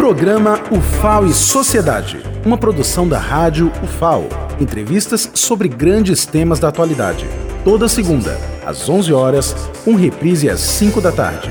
Programa 0.00 0.58
UFAO 0.70 1.26
e 1.26 1.34
Sociedade, 1.34 2.22
uma 2.42 2.56
produção 2.56 3.06
da 3.06 3.18
rádio 3.18 3.70
UFAO. 3.84 4.26
Entrevistas 4.58 5.30
sobre 5.34 5.68
grandes 5.68 6.24
temas 6.24 6.58
da 6.58 6.68
atualidade. 6.68 7.26
Toda 7.64 7.86
segunda, 7.86 8.34
às 8.64 8.88
11 8.88 9.12
horas, 9.12 9.52
com 9.84 9.94
reprise 9.94 10.48
às 10.48 10.60
5 10.60 11.02
da 11.02 11.12
tarde. 11.12 11.50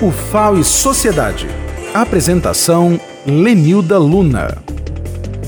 UFAO 0.00 0.58
e 0.58 0.64
Sociedade. 0.64 1.46
Apresentação 1.92 2.98
Lenilda 3.26 3.98
Luna. 3.98 4.56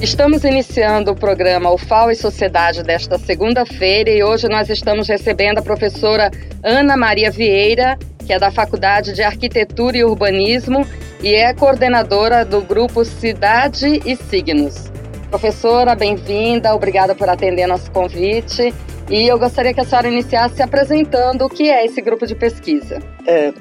Estamos 0.03 0.45
iniciando 0.45 1.12
o 1.12 1.16
programa 1.16 1.73
UFAO 1.73 2.11
e 2.11 2.14
Sociedade 2.14 2.82
desta 2.82 3.19
segunda-feira 3.19 4.11
e 4.11 4.23
hoje 4.23 4.46
nós 4.46 4.69
estamos 4.69 5.09
recebendo 5.09 5.57
a 5.57 5.62
professora 5.62 6.30
Ana 6.62 6.98
Maria 6.98 7.30
Vieira, 7.30 7.96
que 8.23 8.32
é 8.32 8.39
da 8.39 8.50
Faculdade 8.50 9.12
de 9.12 9.23
Arquitetura 9.23 9.96
e 9.96 10.05
Urbanismo 10.05 10.86
e 11.23 11.34
é 11.34 11.52
coordenadora 11.52 12.45
do 12.45 12.60
grupo 12.60 13.05
Cidade 13.05 14.01
e 14.05 14.16
Signos. 14.16 14.91
Professora, 15.28 15.95
bem-vinda, 15.95 16.74
obrigada 16.74 17.14
por 17.14 17.28
atender 17.28 17.66
nosso 17.66 17.91
convite. 17.91 18.73
E 19.11 19.27
eu 19.27 19.38
gostaria 19.38 19.74
que 19.74 19.80
a 19.80 19.84
senhora 19.84 20.09
iniciasse 20.09 20.62
apresentando 20.62 21.45
o 21.45 21.48
que 21.48 21.69
é 21.69 21.84
esse 21.84 22.00
grupo 22.00 22.27
de 22.27 22.34
pesquisa. 22.34 23.00
É, 23.27 23.52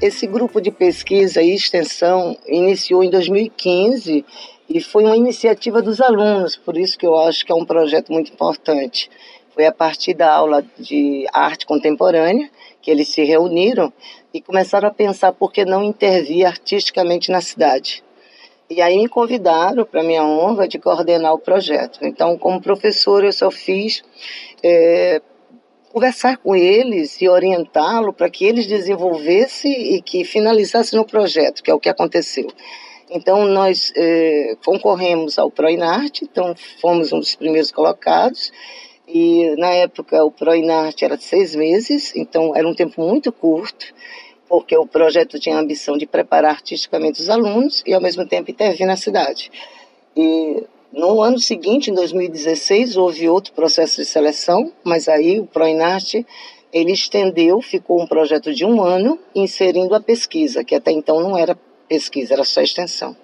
esse 0.00 0.26
grupo 0.26 0.60
de 0.60 0.70
pesquisa 0.70 1.42
e 1.42 1.54
extensão 1.54 2.36
iniciou 2.46 3.02
em 3.02 3.10
2015 3.10 4.24
e 4.68 4.80
foi 4.80 5.04
uma 5.04 5.16
iniciativa 5.16 5.82
dos 5.82 6.00
alunos, 6.00 6.56
por 6.56 6.76
isso 6.76 6.96
que 6.96 7.06
eu 7.06 7.16
acho 7.16 7.44
que 7.44 7.50
é 7.50 7.54
um 7.54 7.64
projeto 7.64 8.12
muito 8.12 8.32
importante. 8.32 9.10
Foi 9.52 9.66
a 9.66 9.72
partir 9.72 10.14
da 10.14 10.32
aula 10.32 10.64
de 10.78 11.26
arte 11.32 11.66
contemporânea 11.66 12.48
que 12.80 12.90
eles 12.90 13.08
se 13.08 13.22
reuniram 13.24 13.92
e 14.32 14.40
começaram 14.40 14.88
a 14.88 14.92
pensar 14.92 15.32
por 15.32 15.52
que 15.52 15.64
não 15.64 15.82
intervir 15.82 16.46
artisticamente 16.46 17.30
na 17.30 17.40
cidade. 17.40 18.02
E 18.70 18.80
aí 18.80 18.96
me 18.96 19.08
convidaram, 19.08 19.84
para 19.84 20.02
minha 20.02 20.24
honra, 20.24 20.68
de 20.68 20.78
coordenar 20.78 21.34
o 21.34 21.38
projeto. 21.38 21.98
Então, 22.02 22.38
como 22.38 22.60
professor, 22.60 23.24
eu 23.24 23.32
só 23.32 23.50
fiz 23.50 24.02
é, 24.62 25.20
conversar 25.92 26.36
com 26.36 26.54
eles 26.54 27.20
e 27.20 27.28
orientá-lo 27.28 28.12
para 28.12 28.30
que 28.30 28.44
eles 28.44 28.68
desenvolvessem 28.68 29.94
e 29.94 30.00
que 30.00 30.24
finalizassem 30.24 30.96
no 30.96 31.04
projeto, 31.04 31.64
que 31.64 31.70
é 31.70 31.74
o 31.74 31.80
que 31.80 31.88
aconteceu. 31.88 32.46
Então, 33.10 33.44
nós 33.44 33.92
é, 33.96 34.56
concorremos 34.64 35.36
ao 35.36 35.50
ProInarte, 35.50 36.24
então 36.24 36.54
fomos 36.80 37.12
um 37.12 37.18
dos 37.18 37.34
primeiros 37.34 37.72
colocados, 37.72 38.52
e 39.12 39.56
na 39.56 39.70
época 39.70 40.22
o 40.24 40.30
ProInarte 40.30 41.04
era 41.04 41.18
seis 41.18 41.54
meses, 41.54 42.14
então 42.14 42.54
era 42.54 42.68
um 42.68 42.74
tempo 42.74 43.02
muito 43.02 43.32
curto, 43.32 43.86
porque 44.48 44.76
o 44.76 44.86
projeto 44.86 45.38
tinha 45.38 45.56
a 45.56 45.60
ambição 45.60 45.96
de 45.96 46.06
preparar 46.06 46.52
artisticamente 46.52 47.20
os 47.20 47.28
alunos 47.28 47.82
e 47.86 47.92
ao 47.92 48.00
mesmo 48.00 48.26
tempo 48.26 48.50
intervir 48.50 48.86
na 48.86 48.96
cidade. 48.96 49.50
E 50.16 50.64
no 50.92 51.22
ano 51.22 51.38
seguinte, 51.38 51.90
em 51.90 51.94
2016, 51.94 52.96
houve 52.96 53.28
outro 53.28 53.52
processo 53.52 53.96
de 53.96 54.04
seleção, 54.04 54.72
mas 54.84 55.08
aí 55.08 55.40
o 55.40 55.46
ProInarte 55.46 56.26
ele 56.72 56.92
estendeu, 56.92 57.60
ficou 57.60 58.00
um 58.00 58.06
projeto 58.06 58.54
de 58.54 58.64
um 58.64 58.82
ano, 58.82 59.18
inserindo 59.34 59.94
a 59.94 60.00
pesquisa, 60.00 60.64
que 60.64 60.74
até 60.74 60.92
então 60.92 61.20
não 61.20 61.36
era 61.36 61.58
pesquisa, 61.88 62.34
era 62.34 62.44
só 62.44 62.60
extensão. 62.60 63.16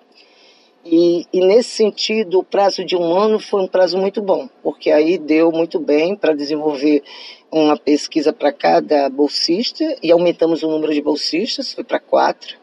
E, 0.88 1.26
e, 1.32 1.40
nesse 1.40 1.70
sentido, 1.70 2.38
o 2.38 2.44
prazo 2.44 2.84
de 2.84 2.94
um 2.96 3.12
ano 3.12 3.40
foi 3.40 3.60
um 3.60 3.66
prazo 3.66 3.98
muito 3.98 4.22
bom, 4.22 4.48
porque 4.62 4.92
aí 4.92 5.18
deu 5.18 5.50
muito 5.50 5.80
bem 5.80 6.14
para 6.14 6.32
desenvolver 6.32 7.02
uma 7.50 7.76
pesquisa 7.76 8.32
para 8.32 8.52
cada 8.52 9.08
bolsista 9.08 9.84
e 10.00 10.12
aumentamos 10.12 10.62
o 10.62 10.70
número 10.70 10.94
de 10.94 11.02
bolsistas, 11.02 11.74
foi 11.74 11.82
para 11.82 11.98
quatro. 11.98 12.56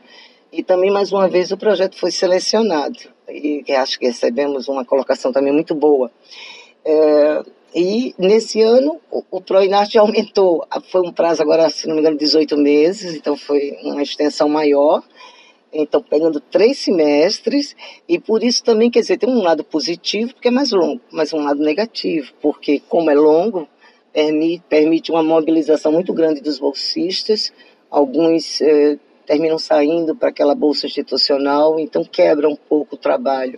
E 0.54 0.64
também, 0.64 0.90
mais 0.90 1.12
uma 1.12 1.28
vez, 1.28 1.52
o 1.52 1.58
projeto 1.58 1.98
foi 1.98 2.12
selecionado 2.12 2.98
e 3.28 3.64
acho 3.74 4.00
que 4.00 4.06
recebemos 4.06 4.70
uma 4.70 4.86
colocação 4.86 5.34
também 5.34 5.52
muito 5.52 5.76
boa. 5.76 6.10
É, 6.86 7.44
e 7.76 8.16
nesse 8.18 8.62
ano 8.62 9.02
o, 9.12 9.24
o 9.32 9.42
ProInarte 9.42 9.98
aumentou, 9.98 10.66
foi 10.90 11.02
um 11.02 11.12
prazo 11.12 11.42
agora, 11.42 11.70
se 11.70 11.88
não 11.88 11.96
me 11.96 12.00
engano, 12.00 12.18
18 12.18 12.56
meses, 12.56 13.16
então 13.16 13.36
foi 13.36 13.78
uma 13.84 14.02
extensão 14.02 14.48
maior 14.48 15.04
então 15.74 16.02
pegando 16.02 16.40
três 16.40 16.78
semestres, 16.78 17.76
e 18.08 18.20
por 18.20 18.44
isso 18.44 18.64
também, 18.64 18.92
quer 18.92 19.02
dizer, 19.02 19.18
tem 19.18 19.30
um 19.30 19.42
lado 19.42 19.64
positivo, 19.64 20.34
porque 20.34 20.48
é 20.48 20.52
mais 20.52 20.72
longo, 20.72 21.02
mas 21.12 21.34
um 21.34 21.44
lado 21.44 21.62
negativo, 21.62 22.32
porque 22.42 22.82
como 22.88 23.10
é 23.10 23.16
longo, 23.16 23.68
permite, 24.70 25.12
uma 25.12 25.24
mobilização 25.24 25.92
muito 25.92 26.14
grande 26.14 26.42
dos 26.42 26.60
bolsistas, 26.60 27.52
alguns 27.90 28.62
eh, 28.62 28.98
terminam 29.26 29.58
saindo 29.58 30.16
para 30.16 30.30
aquela 30.30 30.54
bolsa 30.54 30.86
institucional, 30.86 31.80
então 31.80 32.04
quebra 32.04 32.48
um 32.48 32.56
pouco 32.56 32.96
o 32.96 32.98
trabalho. 32.98 33.58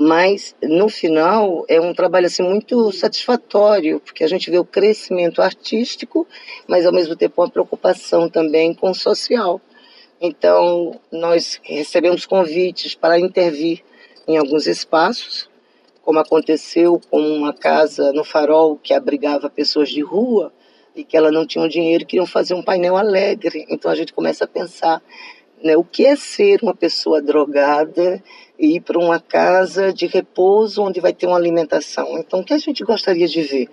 Mas, 0.00 0.54
no 0.62 0.88
final, 0.88 1.64
é 1.68 1.80
um 1.80 1.92
trabalho 1.92 2.26
assim, 2.26 2.42
muito 2.42 2.92
satisfatório, 2.92 4.00
porque 4.00 4.22
a 4.22 4.28
gente 4.28 4.48
vê 4.48 4.58
o 4.58 4.64
crescimento 4.64 5.42
artístico, 5.42 6.26
mas, 6.68 6.86
ao 6.86 6.92
mesmo 6.92 7.16
tempo, 7.16 7.42
uma 7.42 7.50
preocupação 7.50 8.28
também 8.28 8.72
com 8.72 8.90
o 8.90 8.94
social 8.94 9.60
então, 10.20 11.00
nós 11.12 11.60
recebemos 11.62 12.26
convites 12.26 12.94
para 12.94 13.20
intervir 13.20 13.84
em 14.26 14.36
alguns 14.36 14.66
espaços, 14.66 15.48
como 16.02 16.18
aconteceu 16.18 17.00
com 17.10 17.20
uma 17.20 17.52
casa 17.52 18.12
no 18.12 18.24
Farol 18.24 18.76
que 18.76 18.92
abrigava 18.92 19.48
pessoas 19.48 19.90
de 19.90 20.00
rua 20.00 20.52
e 20.96 21.04
que 21.04 21.16
ela 21.16 21.30
não 21.30 21.46
tinham 21.46 21.68
dinheiro 21.68 22.04
queriam 22.04 22.26
fazer 22.26 22.54
um 22.54 22.62
painel 22.62 22.96
alegre. 22.96 23.64
Então, 23.68 23.90
a 23.90 23.94
gente 23.94 24.12
começa 24.12 24.44
a 24.44 24.48
pensar 24.48 25.00
né, 25.62 25.76
o 25.76 25.84
que 25.84 26.04
é 26.04 26.16
ser 26.16 26.60
uma 26.62 26.74
pessoa 26.74 27.22
drogada 27.22 28.22
e 28.58 28.76
ir 28.76 28.80
para 28.80 28.98
uma 28.98 29.20
casa 29.20 29.92
de 29.92 30.06
repouso 30.06 30.82
onde 30.82 31.00
vai 31.00 31.12
ter 31.12 31.26
uma 31.26 31.36
alimentação. 31.36 32.18
Então, 32.18 32.40
o 32.40 32.44
que 32.44 32.54
a 32.54 32.58
gente 32.58 32.82
gostaria 32.82 33.28
de 33.28 33.42
ver? 33.42 33.68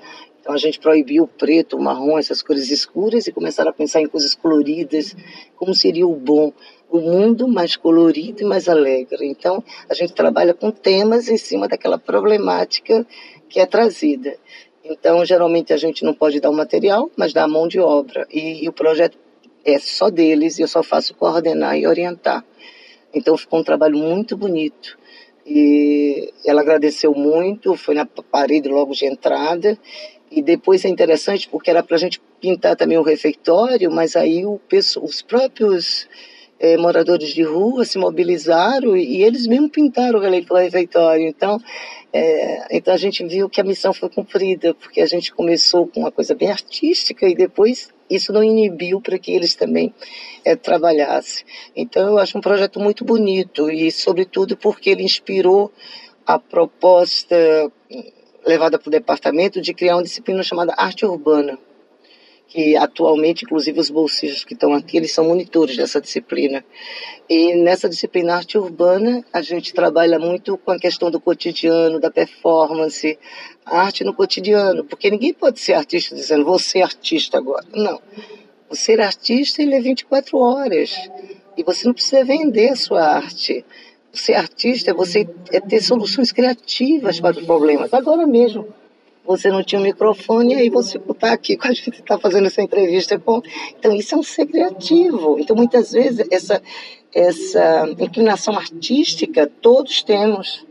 Então 0.46 0.54
a 0.54 0.60
gente 0.60 0.80
proibiu 0.80 1.24
o 1.24 1.28
preto, 1.28 1.76
o 1.76 1.82
marrom, 1.82 2.20
essas 2.20 2.44
cores 2.44 2.70
escuras 2.70 3.26
e 3.26 3.32
começaram 3.32 3.72
a 3.72 3.74
pensar 3.74 4.00
em 4.00 4.08
coisas 4.08 4.36
coloridas, 4.36 5.16
como 5.56 5.74
seria 5.74 6.06
o 6.06 6.16
bom, 6.16 6.54
o 6.88 7.00
mundo 7.00 7.48
mais 7.48 7.76
colorido 7.76 8.44
e 8.44 8.46
mais 8.46 8.70
alegre. 8.70 9.26
Então 9.26 9.64
a 9.90 9.96
gente 9.96 10.14
trabalha 10.14 10.54
com 10.54 10.70
temas 10.70 11.30
em 11.30 11.36
cima 11.36 11.68
daquela 11.68 11.98
problemática 11.98 13.08
que 13.50 13.60
é 13.60 13.66
trazida. 13.66 14.38
Então 14.84 15.26
geralmente 15.26 15.74
a 15.74 15.78
gente 15.78 16.06
não 16.06 16.14
pode 16.14 16.40
dar 16.40 16.52
o 16.52 16.56
material, 16.56 17.10
mas 17.18 17.34
dá 17.34 17.46
a 17.46 17.48
mão 17.48 17.68
de 17.68 17.80
obra. 17.80 18.28
E, 18.32 18.66
e 18.66 18.70
o 18.70 18.72
projeto 18.72 19.18
é 19.66 19.80
só 19.80 20.12
deles 20.12 20.60
e 20.60 20.62
eu 20.62 20.68
só 20.68 20.84
faço 20.84 21.16
coordenar 21.16 21.76
e 21.76 21.88
orientar. 21.88 22.46
Então 23.12 23.36
ficou 23.36 23.62
um 23.62 23.64
trabalho 23.64 23.98
muito 23.98 24.38
bonito. 24.38 24.96
E 25.44 26.32
ela 26.46 26.62
agradeceu 26.62 27.14
muito, 27.16 27.76
foi 27.76 27.96
na 27.96 28.06
parede 28.06 28.70
logo 28.70 28.94
de 28.94 29.06
entrada 29.06 29.78
e 30.36 30.42
depois 30.42 30.84
é 30.84 30.90
interessante 30.90 31.48
porque 31.48 31.70
era 31.70 31.82
para 31.82 31.96
a 31.96 32.00
gente 32.00 32.22
pintar 32.42 32.76
também 32.76 32.98
o 32.98 33.04
refeitório, 33.04 33.90
mas 33.90 34.16
aí 34.16 34.46
o, 34.46 34.60
os 35.02 35.22
próprios 35.22 36.08
é, 36.60 36.78
moradores 36.78 37.30
de 37.30 37.42
rua 37.42 37.86
se 37.86 37.98
mobilizaram 37.98 38.96
e, 38.96 39.18
e 39.18 39.24
eles 39.24 39.48
mesmos 39.48 39.72
pintaram 39.72 40.20
o 40.20 40.22
refeitório. 40.22 41.26
Então, 41.26 41.58
é, 42.12 42.78
então 42.78 42.94
a 42.94 42.98
gente 42.98 43.26
viu 43.26 43.50
que 43.50 43.62
a 43.62 43.64
missão 43.64 43.94
foi 43.94 44.10
cumprida, 44.10 44.74
porque 44.74 45.02
a 45.02 45.06
gente 45.06 45.34
começou 45.34 45.88
com 45.88 46.02
uma 46.02 46.12
coisa 46.12 46.36
bem 46.36 46.52
artística 46.52 47.28
e 47.28 47.34
depois 47.34 47.90
isso 48.10 48.32
não 48.32 48.44
inibiu 48.44 49.02
para 49.02 49.18
que 49.18 49.32
eles 49.32 49.56
também 49.56 49.94
é, 50.44 50.56
trabalhassem. 50.56 51.46
Então 51.76 52.10
eu 52.10 52.18
acho 52.18 52.38
um 52.38 52.42
projeto 52.42 52.80
muito 52.80 53.04
bonito 53.04 53.72
e, 53.72 53.92
sobretudo, 53.92 54.56
porque 54.58 54.90
ele 54.90 55.04
inspirou 55.04 55.72
a 56.26 56.40
proposta 56.40 57.72
levada 58.46 58.78
para 58.78 58.88
o 58.88 58.92
departamento 58.92 59.62
de 59.62 59.74
criar 59.74 59.96
uma 59.96 60.04
disciplina 60.04 60.44
chamada 60.44 60.74
arte 60.78 61.06
urbana, 61.06 61.58
que 62.48 62.78
atualmente, 62.78 63.44
inclusive, 63.44 63.80
os 63.80 63.90
bolsistas 63.90 64.44
que 64.44 64.54
estão 64.54 64.74
aqui, 64.74 64.98
eles 64.98 65.12
são 65.12 65.26
monitores 65.26 65.76
dessa 65.76 66.00
disciplina. 66.00 66.64
E 67.28 67.56
nessa 67.56 67.90
disciplina 67.90 68.36
arte 68.36 68.58
urbana, 68.58 69.26
a 69.34 69.42
gente 69.42 69.74
trabalha 69.74 70.20
muito 70.20 70.58
com 70.58 70.72
a 70.72 70.80
questão 70.80 71.10
do 71.10 71.20
cotidiano, 71.20 72.00
da 72.00 72.12
performance, 72.12 73.18
a 73.66 73.82
arte 73.82 74.04
no 74.04 74.14
cotidiano, 74.14 74.84
porque 74.84 75.10
ninguém 75.10 75.34
pode 75.34 75.60
ser 75.60 75.74
artista 75.74 76.16
dizendo, 76.16 76.46
vou 76.46 76.60
ser 76.60 76.84
artista 76.84 77.38
agora. 77.38 77.66
Não. 77.74 78.00
O 78.70 78.76
ser 78.76 79.02
artista, 79.02 79.62
ele 79.62 79.76
é 79.76 79.82
24 79.82 80.38
horas. 80.38 81.10
E 81.58 81.64
você 81.64 81.88
não 81.88 81.94
precisa 81.94 82.24
vender 82.24 82.70
a 82.70 82.76
sua 82.76 83.02
arte 83.02 83.66
ser 84.20 84.34
artista 84.34 84.92
é 84.92 84.94
você 84.94 85.28
é 85.52 85.60
ter 85.60 85.82
soluções 85.82 86.32
criativas 86.32 87.20
para 87.20 87.38
os 87.38 87.46
problemas. 87.46 87.94
Agora 87.94 88.26
mesmo, 88.26 88.68
você 89.26 89.50
não 89.50 89.64
tinha 89.64 89.80
um 89.80 89.84
microfone 89.84 90.54
e 90.54 90.58
aí 90.58 90.70
você 90.70 90.98
está 90.98 91.34
aqui 91.34 91.58
com 91.58 91.68
a 91.68 91.74
gente, 91.74 91.90
está 91.90 92.18
fazendo 92.18 92.48
essa 92.48 92.62
entrevista 92.62 93.18
com. 93.20 93.42
Então, 93.78 93.94
isso 93.94 94.16
é 94.16 94.18
um 94.18 94.24
ser 94.24 94.46
criativo. 94.46 95.38
Então, 95.40 95.56
muitas 95.56 95.92
vezes, 95.92 96.26
essa, 96.30 96.62
essa 97.14 97.88
inclinação 98.00 98.56
artística 98.56 99.50
todos 99.62 100.04
temos. 100.04 100.66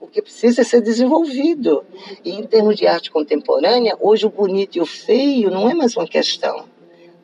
O 0.00 0.06
que 0.06 0.22
precisa 0.22 0.60
é 0.60 0.64
ser 0.64 0.80
desenvolvido. 0.80 1.84
E 2.24 2.30
em 2.30 2.44
termos 2.44 2.76
de 2.76 2.86
arte 2.86 3.10
contemporânea, 3.10 3.96
hoje 4.00 4.24
o 4.24 4.30
bonito 4.30 4.78
e 4.78 4.80
o 4.80 4.86
feio 4.86 5.50
não 5.50 5.68
é 5.68 5.74
mais 5.74 5.96
uma 5.96 6.06
questão 6.06 6.75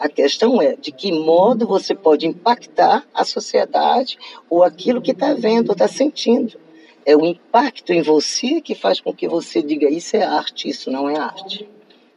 A 0.02 0.08
questão 0.08 0.60
é 0.60 0.74
de 0.74 0.90
que 0.90 1.12
modo 1.12 1.64
você 1.64 1.94
pode 1.94 2.26
impactar 2.26 3.06
a 3.14 3.24
sociedade 3.24 4.18
ou 4.50 4.64
aquilo 4.64 5.00
que 5.00 5.12
está 5.12 5.32
vendo, 5.32 5.70
está 5.70 5.86
sentindo. 5.86 6.58
É 7.06 7.16
o 7.16 7.24
impacto 7.24 7.92
em 7.92 8.02
você 8.02 8.60
que 8.60 8.74
faz 8.74 9.00
com 9.00 9.14
que 9.14 9.28
você 9.28 9.62
diga 9.62 9.88
isso 9.88 10.16
é 10.16 10.24
arte, 10.24 10.68
isso 10.68 10.90
não 10.90 11.08
é 11.08 11.16
arte. 11.16 11.70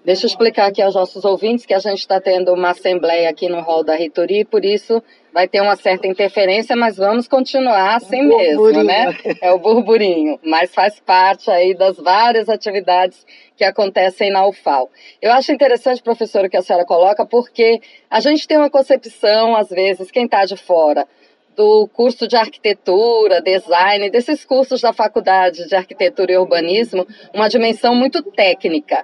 Deixa 0.06 0.28
eu 0.28 0.28
explicar 0.28 0.68
aqui 0.68 0.84
aos 0.84 0.94
nossos 0.94 1.26
ouvintes 1.26 1.66
que 1.66 1.74
a 1.74 1.80
gente 1.80 1.98
está 1.98 2.22
tendo 2.22 2.54
uma 2.54 2.70
assembleia 2.70 3.28
aqui 3.28 3.50
no 3.50 3.60
hall 3.62 3.84
da 3.84 3.96
reitoria 3.96 4.42
e 4.42 4.46
por 4.46 4.64
isso 4.64 5.02
vai 5.34 5.48
ter 5.48 5.62
uma 5.62 5.76
certa 5.76 6.06
interferência, 6.06 6.76
mas 6.76 6.98
vamos 6.98 7.28
continuar 7.28 7.96
assim 7.96 8.22
mesmo, 8.22 8.84
né? 8.84 9.18
É 9.42 9.52
o 9.52 9.58
burburinho, 9.58 10.40
mas 10.44 10.72
faz 10.76 11.00
parte 11.00 11.50
aí 11.50 11.74
das 11.74 11.98
várias 11.98 12.50
atividades 12.50 13.26
que 13.58 13.64
acontecem 13.64 14.32
na 14.32 14.48
UFAL. 14.48 14.92
Eu 15.20 15.32
acho 15.32 15.52
interessante, 15.52 16.04
professora, 16.04 16.46
o 16.46 16.50
que 16.52 16.58
a 16.58 16.62
senhora 16.62 16.86
coloca, 16.86 17.26
porque 17.26 17.82
a 18.08 18.20
gente 18.20 18.48
tem 18.48 18.60
uma 18.60 18.70
concepção, 18.70 19.56
às 19.56 19.70
vezes, 19.70 20.12
quem 20.12 20.26
está 20.26 20.46
de 20.46 20.56
fora, 20.56 21.08
do 21.56 21.88
curso 21.88 22.28
de 22.28 22.36
arquitetura, 22.36 23.42
design, 23.42 24.12
desses 24.12 24.46
cursos 24.46 24.82
da 24.82 24.94
faculdade 24.94 25.68
de 25.68 25.76
arquitetura 25.76 26.32
e 26.32 26.38
urbanismo, 26.38 27.08
uma 27.34 27.48
dimensão 27.48 27.96
muito 27.96 28.22
técnica. 28.22 29.04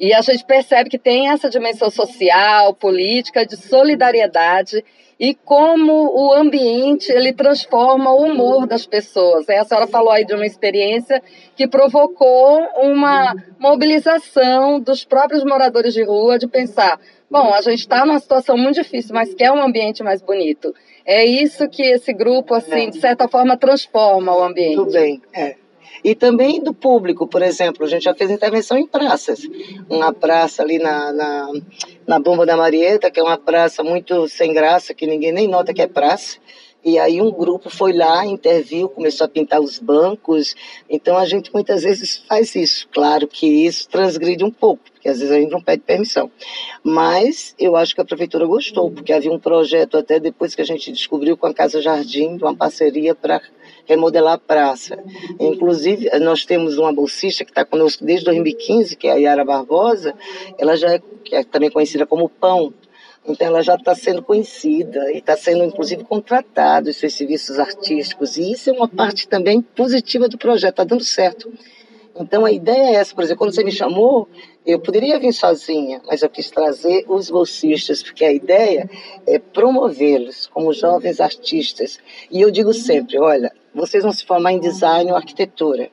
E 0.00 0.14
a 0.14 0.22
gente 0.22 0.42
percebe 0.46 0.88
que 0.88 0.98
tem 0.98 1.28
essa 1.28 1.50
dimensão 1.50 1.90
social, 1.90 2.72
política, 2.72 3.44
de 3.44 3.54
solidariedade 3.54 4.82
e 5.20 5.34
como 5.34 5.92
o 5.92 6.32
ambiente 6.32 7.12
ele 7.12 7.34
transforma 7.34 8.10
o 8.10 8.22
humor 8.22 8.66
das 8.66 8.86
pessoas. 8.86 9.46
A 9.50 9.62
senhora 9.62 9.86
falou 9.86 10.10
aí 10.10 10.24
de 10.24 10.32
uma 10.32 10.46
experiência 10.46 11.22
que 11.54 11.68
provocou 11.68 12.66
uma 12.76 13.34
mobilização 13.58 14.80
dos 14.80 15.04
próprios 15.04 15.44
moradores 15.44 15.92
de 15.92 16.02
rua 16.02 16.38
de 16.38 16.48
pensar, 16.48 16.98
bom, 17.30 17.52
a 17.52 17.60
gente 17.60 17.80
está 17.80 18.06
numa 18.06 18.18
situação 18.18 18.56
muito 18.56 18.76
difícil, 18.76 19.14
mas 19.14 19.34
quer 19.34 19.52
um 19.52 19.62
ambiente 19.62 20.02
mais 20.02 20.22
bonito. 20.22 20.74
É 21.04 21.26
isso 21.26 21.68
que 21.68 21.82
esse 21.82 22.14
grupo, 22.14 22.54
assim, 22.54 22.88
de 22.88 22.98
certa 22.98 23.28
forma, 23.28 23.54
transforma 23.54 24.34
o 24.34 24.42
ambiente. 24.42 24.76
Tudo 24.76 24.92
bem, 24.92 25.20
é. 25.34 25.56
E 26.02 26.14
também 26.14 26.62
do 26.62 26.72
público, 26.72 27.26
por 27.26 27.42
exemplo, 27.42 27.84
a 27.84 27.88
gente 27.88 28.04
já 28.04 28.14
fez 28.14 28.30
intervenção 28.30 28.76
em 28.78 28.86
praças. 28.86 29.40
Uma 29.88 30.12
praça 30.12 30.62
ali 30.62 30.78
na, 30.78 31.12
na, 31.12 31.52
na 32.06 32.18
Bomba 32.18 32.46
da 32.46 32.56
Marieta, 32.56 33.10
que 33.10 33.20
é 33.20 33.22
uma 33.22 33.38
praça 33.38 33.82
muito 33.82 34.28
sem 34.28 34.52
graça, 34.52 34.94
que 34.94 35.06
ninguém 35.06 35.32
nem 35.32 35.46
nota 35.46 35.74
que 35.74 35.82
é 35.82 35.86
praça. 35.86 36.38
E 36.82 36.98
aí 36.98 37.20
um 37.20 37.30
grupo 37.30 37.68
foi 37.68 37.92
lá, 37.92 38.24
interviu, 38.24 38.88
começou 38.88 39.26
a 39.26 39.28
pintar 39.28 39.60
os 39.60 39.78
bancos. 39.78 40.54
Então 40.88 41.18
a 41.18 41.26
gente 41.26 41.52
muitas 41.52 41.82
vezes 41.82 42.22
faz 42.26 42.54
isso. 42.54 42.88
Claro 42.90 43.28
que 43.28 43.46
isso 43.46 43.86
transgride 43.88 44.42
um 44.42 44.50
pouco, 44.50 44.82
porque 44.90 45.08
às 45.08 45.18
vezes 45.18 45.34
a 45.34 45.38
gente 45.38 45.50
não 45.50 45.60
pede 45.60 45.82
permissão. 45.82 46.30
Mas 46.82 47.54
eu 47.58 47.76
acho 47.76 47.94
que 47.94 48.00
a 48.00 48.04
prefeitura 48.04 48.46
gostou, 48.46 48.90
porque 48.90 49.12
havia 49.12 49.30
um 49.30 49.38
projeto 49.38 49.98
até 49.98 50.18
depois 50.18 50.54
que 50.54 50.62
a 50.62 50.64
gente 50.64 50.90
descobriu 50.90 51.36
com 51.36 51.46
a 51.46 51.52
Casa 51.52 51.82
Jardim, 51.82 52.38
uma 52.40 52.56
parceria 52.56 53.14
para 53.14 53.42
remodelar 53.90 54.34
a 54.34 54.38
praça. 54.38 54.96
Inclusive, 55.38 56.08
nós 56.20 56.44
temos 56.44 56.78
uma 56.78 56.92
bolsista 56.92 57.44
que 57.44 57.50
está 57.50 57.64
conosco 57.64 58.04
desde 58.04 58.24
2015, 58.26 58.94
que 58.94 59.08
é 59.08 59.12
a 59.12 59.16
Yara 59.16 59.44
Barbosa, 59.44 60.14
ela 60.56 60.76
já 60.76 60.94
é, 60.94 61.02
é 61.32 61.42
também 61.42 61.70
conhecida 61.70 62.06
como 62.06 62.28
Pão, 62.28 62.72
então 63.26 63.48
ela 63.48 63.62
já 63.62 63.74
está 63.74 63.94
sendo 63.94 64.22
conhecida 64.22 65.12
e 65.12 65.18
está 65.18 65.36
sendo 65.36 65.64
inclusive 65.64 66.04
contratada 66.04 66.90
os 66.90 66.96
seus 66.96 67.12
serviços 67.12 67.58
artísticos 67.58 68.36
e 68.38 68.52
isso 68.52 68.70
é 68.70 68.72
uma 68.72 68.88
parte 68.88 69.28
também 69.28 69.60
positiva 69.60 70.28
do 70.28 70.38
projeto, 70.38 70.70
está 70.70 70.84
dando 70.84 71.04
certo. 71.04 71.52
Então 72.20 72.44
a 72.44 72.52
ideia 72.52 72.90
é 72.90 72.94
essa, 72.96 73.14
por 73.14 73.24
exemplo, 73.24 73.38
quando 73.38 73.54
você 73.54 73.64
me 73.64 73.72
chamou, 73.72 74.28
eu 74.66 74.78
poderia 74.78 75.18
vir 75.18 75.32
sozinha, 75.32 76.02
mas 76.06 76.20
eu 76.20 76.28
quis 76.28 76.50
trazer 76.50 77.06
os 77.08 77.30
bolsistas, 77.30 78.02
porque 78.02 78.26
a 78.26 78.30
ideia 78.30 78.90
é 79.26 79.38
promovê-los 79.38 80.46
como 80.48 80.70
jovens 80.74 81.18
artistas. 81.18 81.98
E 82.30 82.42
eu 82.42 82.50
digo 82.50 82.74
sempre, 82.74 83.18
olha, 83.18 83.50
vocês 83.74 84.02
vão 84.02 84.12
se 84.12 84.26
formar 84.26 84.52
em 84.52 84.60
design 84.60 85.10
ou 85.10 85.16
arquitetura, 85.16 85.90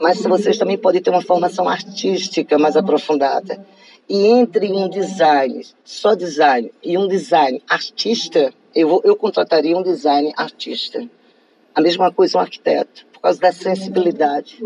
mas 0.00 0.20
vocês 0.22 0.58
também 0.58 0.76
podem 0.76 1.00
ter 1.00 1.10
uma 1.10 1.22
formação 1.22 1.68
artística 1.68 2.58
mais 2.58 2.76
aprofundada. 2.76 3.64
E 4.08 4.26
entre 4.26 4.72
um 4.72 4.88
design, 4.88 5.64
só 5.84 6.16
design, 6.16 6.72
e 6.82 6.98
um 6.98 7.06
design 7.06 7.62
artista, 7.68 8.52
eu, 8.74 8.88
vou, 8.88 9.02
eu 9.04 9.14
contrataria 9.14 9.76
um 9.78 9.84
design 9.84 10.32
artista. 10.36 11.08
A 11.72 11.80
mesma 11.80 12.10
coisa 12.12 12.38
um 12.38 12.40
arquiteto, 12.40 13.06
causa 13.24 13.40
da 13.40 13.52
sensibilidade. 13.52 14.62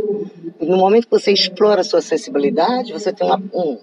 No 0.61 0.77
momento 0.77 1.05
que 1.05 1.13
você 1.13 1.31
explora 1.33 1.81
a 1.83 1.85
sua 1.85 2.01
sensibilidade, 2.01 2.93
você 2.93 3.13
tem 3.13 3.25
uma, 3.25 3.41
um, 3.55 3.79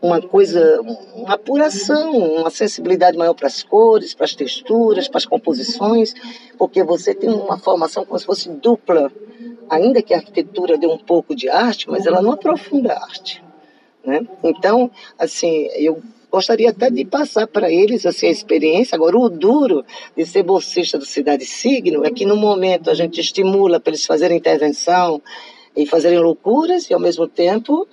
uma 0.00 0.22
coisa, 0.22 0.80
uma 1.16 1.34
apuração, 1.34 2.12
uma 2.12 2.48
sensibilidade 2.48 3.18
maior 3.18 3.34
para 3.34 3.48
as 3.48 3.64
cores, 3.64 4.14
para 4.14 4.24
as 4.24 4.34
texturas, 4.36 5.08
para 5.08 5.18
as 5.18 5.26
composições, 5.26 6.14
porque 6.56 6.84
você 6.84 7.12
tem 7.12 7.28
uma 7.28 7.58
formação 7.58 8.04
como 8.04 8.16
se 8.16 8.24
fosse 8.24 8.48
dupla. 8.50 9.10
Ainda 9.68 10.00
que 10.00 10.14
a 10.14 10.18
arquitetura 10.18 10.78
dê 10.78 10.86
um 10.86 10.98
pouco 10.98 11.34
de 11.34 11.48
arte, 11.48 11.90
mas 11.90 12.06
ela 12.06 12.22
não 12.22 12.30
aprofunda 12.30 12.92
a 12.92 13.02
arte. 13.02 13.42
Né? 14.04 14.24
Então, 14.44 14.92
assim, 15.18 15.66
eu 15.74 16.00
gostaria 16.34 16.70
até 16.70 16.90
de 16.90 17.04
passar 17.04 17.46
para 17.46 17.70
eles 17.70 18.04
assim, 18.04 18.26
a 18.26 18.30
experiência. 18.30 18.96
Agora, 18.96 19.16
o 19.16 19.28
duro 19.28 19.84
de 20.16 20.26
ser 20.26 20.42
bolsista 20.42 20.98
do 20.98 21.04
Cidade 21.04 21.44
Signo 21.44 22.04
é 22.04 22.10
que 22.10 22.26
no 22.26 22.36
momento 22.36 22.90
a 22.90 22.94
gente 22.94 23.20
estimula 23.20 23.78
para 23.78 23.90
eles 23.90 24.04
fazerem 24.04 24.36
intervenção 24.36 25.22
e 25.76 25.86
fazerem 25.86 26.18
loucuras 26.18 26.90
e 26.90 26.94
ao 26.94 27.00
mesmo 27.00 27.28
tempo 27.28 27.86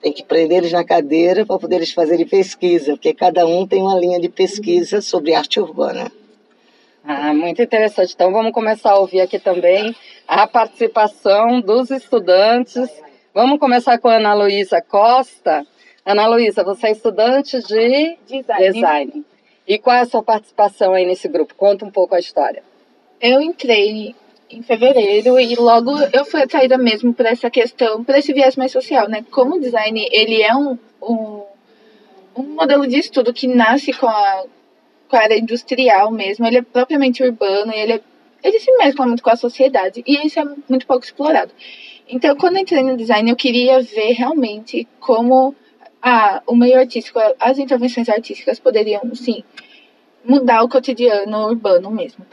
tem 0.00 0.12
que 0.12 0.24
prender 0.24 0.58
eles 0.58 0.72
na 0.72 0.84
cadeira 0.84 1.44
para 1.44 1.58
poder 1.58 1.76
eles 1.76 1.92
fazerem 1.92 2.26
pesquisa, 2.26 2.92
porque 2.92 3.12
cada 3.12 3.46
um 3.46 3.66
tem 3.66 3.82
uma 3.82 3.98
linha 3.98 4.20
de 4.20 4.28
pesquisa 4.28 5.00
sobre 5.00 5.34
arte 5.34 5.60
urbana. 5.60 6.10
Ah, 7.04 7.32
muito 7.34 7.62
interessante. 7.62 8.14
Então 8.14 8.32
vamos 8.32 8.52
começar 8.52 8.92
a 8.92 8.98
ouvir 8.98 9.20
aqui 9.20 9.38
também 9.38 9.94
a 10.26 10.46
participação 10.46 11.60
dos 11.60 11.90
estudantes 11.90 12.90
Vamos 13.36 13.58
começar 13.58 13.98
com 13.98 14.08
a 14.08 14.16
Ana 14.16 14.32
Luísa 14.32 14.80
Costa. 14.80 15.66
Ana 16.06 16.28
Luísa, 16.28 16.62
você 16.62 16.86
é 16.86 16.92
estudante 16.92 17.58
de 17.58 18.16
design. 18.24 18.72
design. 18.72 19.24
E 19.66 19.76
qual 19.76 19.96
é 19.96 20.00
a 20.02 20.06
sua 20.06 20.22
participação 20.22 20.94
aí 20.94 21.04
nesse 21.04 21.26
grupo? 21.26 21.52
Conta 21.56 21.84
um 21.84 21.90
pouco 21.90 22.14
a 22.14 22.20
história. 22.20 22.62
Eu 23.20 23.40
entrei 23.40 24.14
em 24.48 24.62
fevereiro 24.62 25.40
e 25.40 25.56
logo 25.56 25.90
eu 26.12 26.24
fui 26.24 26.42
atraída 26.42 26.78
mesmo 26.78 27.12
por 27.12 27.26
essa 27.26 27.50
questão, 27.50 28.04
por 28.04 28.14
esse 28.14 28.32
viés 28.32 28.54
mais 28.54 28.70
social, 28.70 29.08
né? 29.08 29.24
Como 29.32 29.56
o 29.56 29.60
design, 29.60 30.08
ele 30.12 30.40
é 30.40 30.54
um, 30.54 30.78
um, 31.02 31.42
um 32.36 32.42
modelo 32.54 32.86
de 32.86 33.00
estudo 33.00 33.34
que 33.34 33.48
nasce 33.48 33.92
com 33.92 34.06
a, 34.06 34.44
com 35.08 35.16
a 35.16 35.20
área 35.22 35.36
industrial 35.36 36.12
mesmo, 36.12 36.46
ele 36.46 36.58
é 36.58 36.62
propriamente 36.62 37.24
urbano 37.24 37.72
e 37.72 37.80
ele, 37.80 37.94
é, 37.94 38.00
ele 38.44 38.60
se 38.60 38.70
mescla 38.76 39.08
muito 39.08 39.24
com 39.24 39.30
a 39.30 39.36
sociedade 39.36 40.04
e 40.06 40.24
isso 40.24 40.38
é 40.38 40.44
muito 40.68 40.86
pouco 40.86 41.04
explorado. 41.04 41.50
Então, 42.08 42.36
quando 42.36 42.54
eu 42.54 42.62
entrei 42.62 42.84
no 42.84 42.96
design, 42.96 43.28
eu 43.28 43.34
queria 43.34 43.82
ver 43.82 44.12
realmente 44.12 44.86
como 45.00 45.52
a, 46.08 46.40
o 46.46 46.54
meio 46.54 46.78
artístico, 46.78 47.18
as 47.40 47.58
intervenções 47.58 48.08
artísticas 48.08 48.60
poderiam, 48.60 49.12
sim, 49.12 49.42
mudar 50.24 50.62
o 50.62 50.68
cotidiano 50.68 51.48
urbano 51.48 51.90
mesmo. 51.90 52.24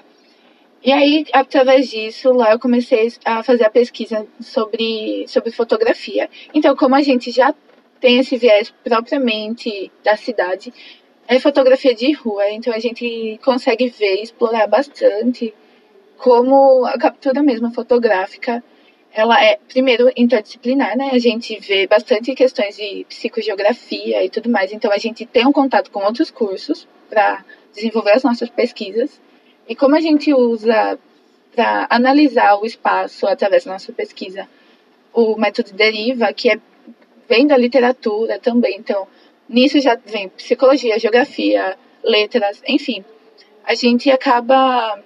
E 0.84 0.92
aí, 0.92 1.26
através 1.34 1.90
disso, 1.90 2.32
lá 2.34 2.52
eu 2.52 2.60
comecei 2.60 3.12
a 3.26 3.42
fazer 3.42 3.66
a 3.66 3.72
pesquisa 3.72 4.28
sobre, 4.40 5.26
sobre 5.28 5.50
fotografia. 5.50 6.30
Então, 6.54 6.76
como 6.76 6.94
a 6.94 7.02
gente 7.02 7.32
já 7.32 7.52
tem 8.00 8.20
esse 8.20 8.38
viés 8.38 8.72
propriamente 8.84 9.92
da 10.04 10.16
cidade, 10.16 10.72
é 11.28 11.40
fotografia 11.40 11.96
de 11.96 12.12
rua, 12.12 12.48
então 12.52 12.72
a 12.72 12.80
gente 12.80 13.40
consegue 13.44 13.88
ver, 13.90 14.22
explorar 14.22 14.68
bastante 14.68 15.52
como 16.18 16.86
a 16.86 16.96
captura 17.00 17.42
mesmo 17.42 17.72
fotográfica 17.72 18.64
ela 19.14 19.44
é, 19.44 19.60
primeiro, 19.68 20.12
interdisciplinar, 20.18 20.98
né? 20.98 21.12
A 21.14 21.20
gente 21.20 21.60
vê 21.60 21.86
bastante 21.86 22.34
questões 22.34 22.76
de 22.76 23.06
psicogeografia 23.08 24.24
e 24.24 24.30
tudo 24.30 24.50
mais, 24.50 24.72
então 24.74 24.92
a 24.92 24.98
gente 24.98 25.26
tem 25.26 25.46
um 25.46 25.52
contato 25.52 25.92
com 25.92 26.04
outros 26.04 26.32
cursos 26.32 26.88
para 27.10 27.46
desenvolver 27.74 28.12
as 28.12 28.24
nossas 28.24 28.50
pesquisas. 28.50 29.22
E 29.68 29.76
como 29.76 29.96
a 29.96 30.02
gente 30.02 30.34
usa 30.34 30.98
para 31.56 31.86
analisar 31.90 32.56
o 32.56 32.66
espaço 32.66 33.28
através 33.28 33.66
da 33.66 33.74
nossa 33.74 33.94
pesquisa 33.94 34.50
o 35.14 35.38
método 35.38 35.72
deriva, 35.74 36.34
que 36.34 36.50
é, 36.50 36.60
vem 37.30 37.46
da 37.46 37.56
literatura 37.56 38.40
também, 38.40 38.78
então 38.78 39.08
nisso 39.48 39.80
já 39.80 39.96
vem 39.96 40.28
psicologia, 40.30 40.98
geografia, 40.98 41.78
letras, 42.04 42.62
enfim. 42.68 43.06
A 43.64 43.76
gente 43.76 44.10
acaba 44.10 45.00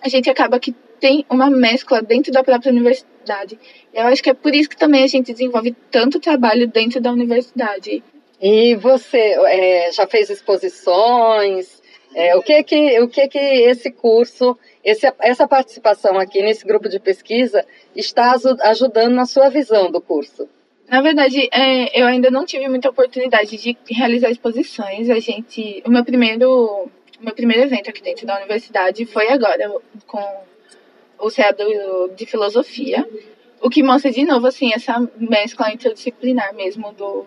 a 0.00 0.08
gente 0.08 0.28
acaba 0.28 0.58
que 0.58 0.74
tem 1.00 1.24
uma 1.30 1.50
mescla 1.50 2.02
dentro 2.02 2.32
da 2.32 2.42
própria 2.42 2.70
universidade. 2.70 3.58
Eu 3.92 4.06
acho 4.06 4.22
que 4.22 4.30
é 4.30 4.34
por 4.34 4.54
isso 4.54 4.68
que 4.68 4.76
também 4.76 5.04
a 5.04 5.06
gente 5.06 5.32
desenvolve 5.32 5.74
tanto 5.90 6.20
trabalho 6.20 6.66
dentro 6.68 7.00
da 7.00 7.12
universidade. 7.12 8.02
E 8.40 8.76
você 8.76 9.18
é, 9.18 9.92
já 9.92 10.06
fez 10.06 10.30
exposições? 10.30 11.78
É, 12.14 12.34
o 12.36 12.42
que 12.42 12.62
que 12.62 13.00
o 13.00 13.08
que 13.08 13.28
que 13.28 13.38
esse 13.38 13.90
curso, 13.90 14.56
esse, 14.82 15.12
essa 15.20 15.46
participação 15.46 16.18
aqui 16.18 16.42
nesse 16.42 16.64
grupo 16.64 16.88
de 16.88 16.98
pesquisa 16.98 17.64
está 17.94 18.34
ajudando 18.64 19.14
na 19.14 19.26
sua 19.26 19.48
visão 19.48 19.90
do 19.90 20.00
curso? 20.00 20.48
Na 20.88 21.02
verdade, 21.02 21.48
é, 21.52 22.00
eu 22.00 22.06
ainda 22.06 22.30
não 22.30 22.46
tive 22.46 22.66
muita 22.66 22.88
oportunidade 22.88 23.56
de 23.58 23.76
realizar 23.90 24.30
exposições. 24.30 25.10
A 25.10 25.20
gente, 25.20 25.82
o 25.84 25.90
meu 25.90 26.02
primeiro, 26.02 26.88
o 27.20 27.24
meu 27.24 27.34
primeiro 27.34 27.64
evento 27.64 27.90
aqui 27.90 28.02
dentro 28.02 28.26
da 28.26 28.38
universidade 28.38 29.04
foi 29.04 29.28
agora 29.28 29.70
com 30.06 30.18
o 31.18 31.30
CEA 31.30 31.54
de 32.14 32.26
filosofia, 32.26 33.08
o 33.60 33.68
que 33.68 33.82
mostra 33.82 34.10
de 34.10 34.24
novo 34.24 34.46
assim 34.46 34.72
essa 34.72 35.00
mescla 35.16 35.72
interdisciplinar 35.72 36.54
mesmo 36.54 36.92
do, 36.92 37.24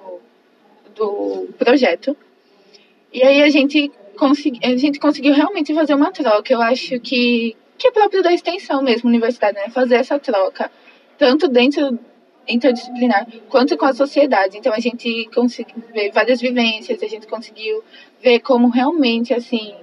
do 0.95 1.49
projeto. 1.57 2.15
E 3.11 3.21
aí 3.23 3.41
a 3.41 3.49
gente, 3.49 3.91
consegui, 4.17 4.59
a 4.63 4.75
gente 4.77 4.99
conseguiu 4.99 5.33
realmente 5.33 5.73
fazer 5.73 5.93
uma 5.93 6.11
troca. 6.11 6.53
Eu 6.53 6.61
acho 6.61 6.99
que, 6.99 7.55
que 7.77 7.87
é 7.87 7.91
próprio 7.91 8.23
da 8.23 8.33
extensão 8.33 8.81
mesmo, 8.81 9.09
universidade, 9.09 9.55
né? 9.55 9.69
Fazer 9.69 9.95
essa 9.95 10.17
troca, 10.17 10.71
tanto 11.17 11.47
dentro 11.47 11.99
interdisciplinar 12.47 13.27
quanto 13.49 13.77
com 13.77 13.85
a 13.85 13.93
sociedade. 13.93 14.57
Então 14.57 14.73
a 14.73 14.79
gente 14.79 15.29
conseguiu 15.33 15.83
ver 15.93 16.11
várias 16.11 16.39
vivências, 16.39 17.03
a 17.03 17.07
gente 17.07 17.27
conseguiu 17.27 17.83
ver 18.21 18.39
como 18.39 18.69
realmente 18.69 19.33
assim 19.33 19.75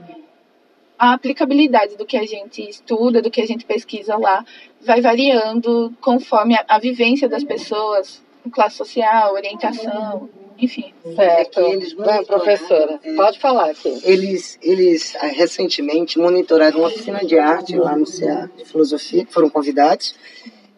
a 0.99 1.13
aplicabilidade 1.13 1.97
do 1.97 2.05
que 2.05 2.17
a 2.17 2.27
gente 2.27 2.69
estuda, 2.69 3.23
do 3.23 3.31
que 3.31 3.41
a 3.41 3.47
gente 3.47 3.65
pesquisa 3.65 4.17
lá, 4.17 4.45
vai 4.81 5.01
variando 5.01 5.93
conforme 6.01 6.55
a, 6.57 6.65
a 6.69 6.79
vivência 6.79 7.29
das 7.29 7.45
pessoas, 7.45 8.23
classe 8.51 8.77
social, 8.77 9.35
orientação, 9.35 10.29
enfim. 10.59 10.93
Certo. 11.15 11.61
É 11.61 11.71
eles 11.71 11.93
Vai, 11.93 12.25
professora, 12.25 12.99
é, 13.03 13.15
pode 13.15 13.39
falar 13.39 13.71
aqui. 13.71 14.01
Eles, 14.03 14.59
eles 14.61 15.15
ah, 15.17 15.27
recentemente 15.27 16.19
monitoraram 16.19 16.79
uma 16.79 16.89
oficina 16.89 17.25
de 17.25 17.39
arte 17.39 17.77
lá 17.77 17.97
no 17.97 18.05
CA 18.05 18.51
de 18.57 18.65
Filosofia, 18.65 19.25
que 19.25 19.33
foram 19.33 19.49
convidados, 19.49 20.15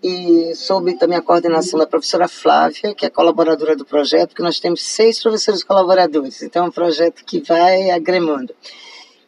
e 0.03 0.55
sob 0.55 0.95
também 0.95 1.19
a 1.19 1.23
coordenação 1.23 1.79
da 1.79 1.87
professora 1.87 2.29
Flávia, 2.29 2.95
que 2.95 3.07
é 3.07 3.11
colaboradora 3.11 3.77
do 3.77 3.85
projeto, 3.85 4.35
que 4.35 4.43
nós 4.43 4.61
temos 4.61 4.83
seis 4.83 5.23
professores 5.23 5.63
colaboradores, 5.63 6.43
então 6.43 6.65
é 6.65 6.69
um 6.69 6.73
projeto 6.73 7.25
que 7.25 7.41
vai 7.41 7.91
agremando. 7.91 8.55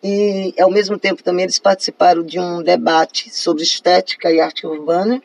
E, 0.02 0.54
ao 0.58 0.70
mesmo 0.70 0.98
tempo, 0.98 1.22
também 1.22 1.44
eles 1.44 1.58
participaram 1.58 2.22
de 2.22 2.38
um 2.38 2.62
debate 2.62 3.30
sobre 3.30 3.62
estética 3.62 4.32
e 4.32 4.40
arte 4.40 4.66
urbana, 4.66 5.22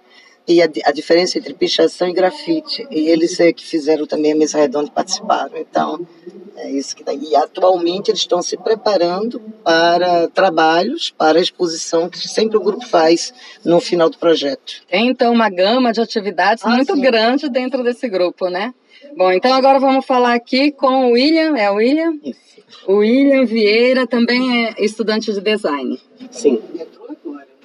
e 0.48 0.62
a, 0.62 0.70
a, 0.86 0.92
diferença 0.92 1.38
entre 1.38 1.54
pichação 1.54 2.08
e 2.08 2.14
grafite. 2.14 2.88
E 2.90 3.10
eles 3.10 3.38
é 3.40 3.52
que 3.52 3.66
fizeram 3.66 4.06
também 4.06 4.32
a 4.32 4.36
mesa 4.36 4.58
redonda 4.58 4.88
e 4.88 4.92
participaram. 4.92 5.58
Então, 5.58 6.08
é 6.56 6.72
isso 6.72 6.96
que 6.96 7.04
daí. 7.04 7.20
E 7.22 7.36
atualmente 7.36 8.10
eles 8.10 8.22
estão 8.22 8.42
se 8.42 8.56
preparando 8.56 9.42
para 9.64 10.30
trabalhos, 10.30 11.10
para 11.10 11.38
a 11.38 11.42
exposição 11.42 12.10
que 12.10 12.18
sempre 12.28 12.56
o 12.56 12.62
grupo 12.62 12.86
faz 12.86 13.34
no 13.66 13.82
final 13.82 14.10
do 14.10 14.18
projeto. 14.18 14.82
Tem 14.90 15.08
então 15.08 15.34
uma 15.34 15.50
gama 15.50 15.92
de 15.92 16.00
atividades 16.00 16.64
ah, 16.64 16.70
muito 16.70 16.96
sim. 16.96 17.02
grande 17.02 17.50
dentro 17.50 17.84
desse 17.84 18.08
grupo, 18.08 18.48
né? 18.48 18.74
Bom, 19.18 19.32
então 19.32 19.52
agora 19.52 19.80
vamos 19.80 20.06
falar 20.06 20.36
aqui 20.36 20.72
com 20.72 21.08
o 21.08 21.14
William, 21.14 21.58
é 21.58 21.72
o 21.72 21.78
William? 21.78 22.20
Isso. 22.24 22.40
O 22.86 22.98
William 22.98 23.46
Vieira 23.46 24.06
também 24.06 24.68
é 24.68 24.76
estudante 24.78 25.34
de 25.34 25.42
design. 25.42 26.00
Sim. 26.30 26.62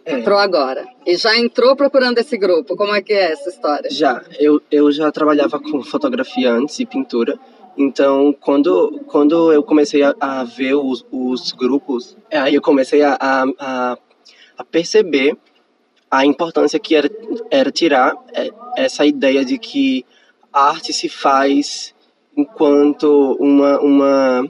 É. 0.03 0.15
Entrou 0.15 0.39
agora. 0.39 0.89
E 1.05 1.15
já 1.15 1.37
entrou 1.39 1.77
procurando 1.77 2.17
esse 2.17 2.39
grupo. 2.39 2.75
Como 2.75 2.95
é 2.95 3.03
que 3.03 3.13
é 3.13 3.33
essa 3.33 3.51
história? 3.51 3.91
Já. 3.91 4.23
Eu, 4.39 4.63
eu 4.71 4.91
já 4.91 5.13
trabalhava 5.13 5.61
com 5.61 5.83
fotografia 5.83 6.51
antes 6.51 6.81
e 6.81 6.87
pintura. 6.87 7.39
Então, 7.77 8.35
quando, 8.41 9.03
quando 9.07 9.53
eu 9.53 9.63
comecei 9.63 10.03
a, 10.03 10.15
a 10.19 10.45
ver 10.45 10.75
os, 10.77 11.05
os 11.13 11.53
grupos, 11.53 12.17
é, 12.31 12.39
aí 12.39 12.55
eu 12.55 12.63
comecei 12.63 13.03
a, 13.03 13.19
a, 13.21 13.99
a 14.57 14.65
perceber 14.65 15.37
a 16.11 16.25
importância 16.25 16.81
que 16.81 16.95
era, 16.95 17.11
era 17.51 17.71
tirar 17.71 18.15
é, 18.33 18.49
essa 18.75 19.05
ideia 19.05 19.45
de 19.45 19.59
que 19.59 20.07
a 20.53 20.69
arte 20.69 20.93
se 20.93 21.09
faz 21.09 21.95
enquanto 22.37 23.37
uma, 23.39 23.81
uma 23.81 24.49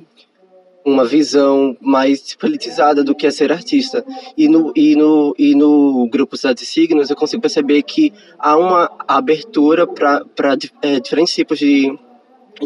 uma 0.84 1.04
visão 1.04 1.76
mais 1.80 2.34
politizada 2.34 3.04
do 3.04 3.14
que 3.14 3.26
é 3.26 3.30
ser 3.30 3.52
artista. 3.52 4.04
E 4.36 4.48
no, 4.48 4.72
e 4.76 4.96
no, 4.96 5.34
e 5.38 5.54
no 5.54 6.08
grupo 6.10 6.36
Cidades 6.36 6.64
e 6.64 6.66
Signos 6.66 7.10
eu 7.10 7.16
consigo 7.16 7.40
perceber 7.40 7.82
que 7.82 8.12
há 8.38 8.56
uma 8.56 8.90
abertura 9.06 9.86
para 9.86 10.24
é, 10.82 11.00
diferentes 11.00 11.34
tipos 11.34 11.58
de, 11.58 11.96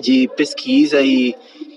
de 0.00 0.28
pesquisa 0.37 1.00
e, 1.02 1.35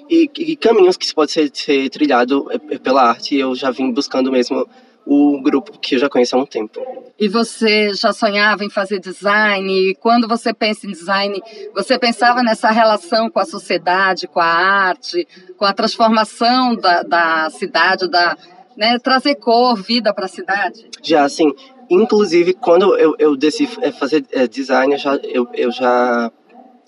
e, 0.09 0.29
e 0.37 0.55
caminhos 0.55 0.97
que 0.97 1.13
pode 1.13 1.31
ser, 1.31 1.51
ser 1.53 1.89
trilhado 1.89 2.47
é, 2.51 2.77
pela 2.77 3.03
arte. 3.03 3.35
Eu 3.35 3.53
já 3.53 3.69
vim 3.71 3.91
buscando 3.91 4.31
mesmo 4.31 4.67
o 5.05 5.41
grupo 5.41 5.77
que 5.79 5.95
eu 5.95 5.99
já 5.99 6.09
conheço 6.09 6.35
há 6.35 6.39
um 6.39 6.45
tempo. 6.45 6.79
E 7.19 7.27
você 7.27 7.93
já 7.93 8.13
sonhava 8.13 8.63
em 8.63 8.69
fazer 8.69 8.99
design? 8.99 9.71
E 9.71 9.95
quando 9.95 10.27
você 10.27 10.53
pensa 10.53 10.85
em 10.85 10.91
design, 10.91 11.41
você 11.73 11.97
pensava 11.97 12.43
nessa 12.43 12.69
relação 12.69 13.29
com 13.29 13.39
a 13.39 13.45
sociedade, 13.45 14.27
com 14.27 14.39
a 14.39 14.45
arte, 14.45 15.27
com 15.57 15.65
a 15.65 15.73
transformação 15.73 16.75
da, 16.75 17.03
da 17.03 17.49
cidade, 17.49 18.07
da, 18.09 18.37
né, 18.77 18.97
trazer 18.99 19.35
cor, 19.35 19.75
vida 19.75 20.13
para 20.13 20.25
a 20.25 20.29
cidade? 20.29 20.87
Já, 21.01 21.27
sim. 21.27 21.53
Inclusive, 21.89 22.53
quando 22.53 22.95
eu, 22.95 23.15
eu 23.17 23.35
decidi 23.35 23.69
é, 23.81 23.91
fazer 23.91 24.23
é, 24.31 24.47
design, 24.47 24.93
eu 24.93 24.99
já, 24.99 25.15
eu, 25.23 25.47
eu 25.55 25.71
já, 25.71 26.31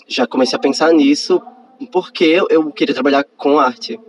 já 0.08 0.28
comecei 0.28 0.56
a 0.56 0.60
pensar 0.60 0.94
nisso 0.94 1.42
porque 1.92 2.40
eu 2.50 2.72
queria 2.72 2.94
trabalhar 2.94 3.24
com 3.24 3.60
arte. 3.60 4.00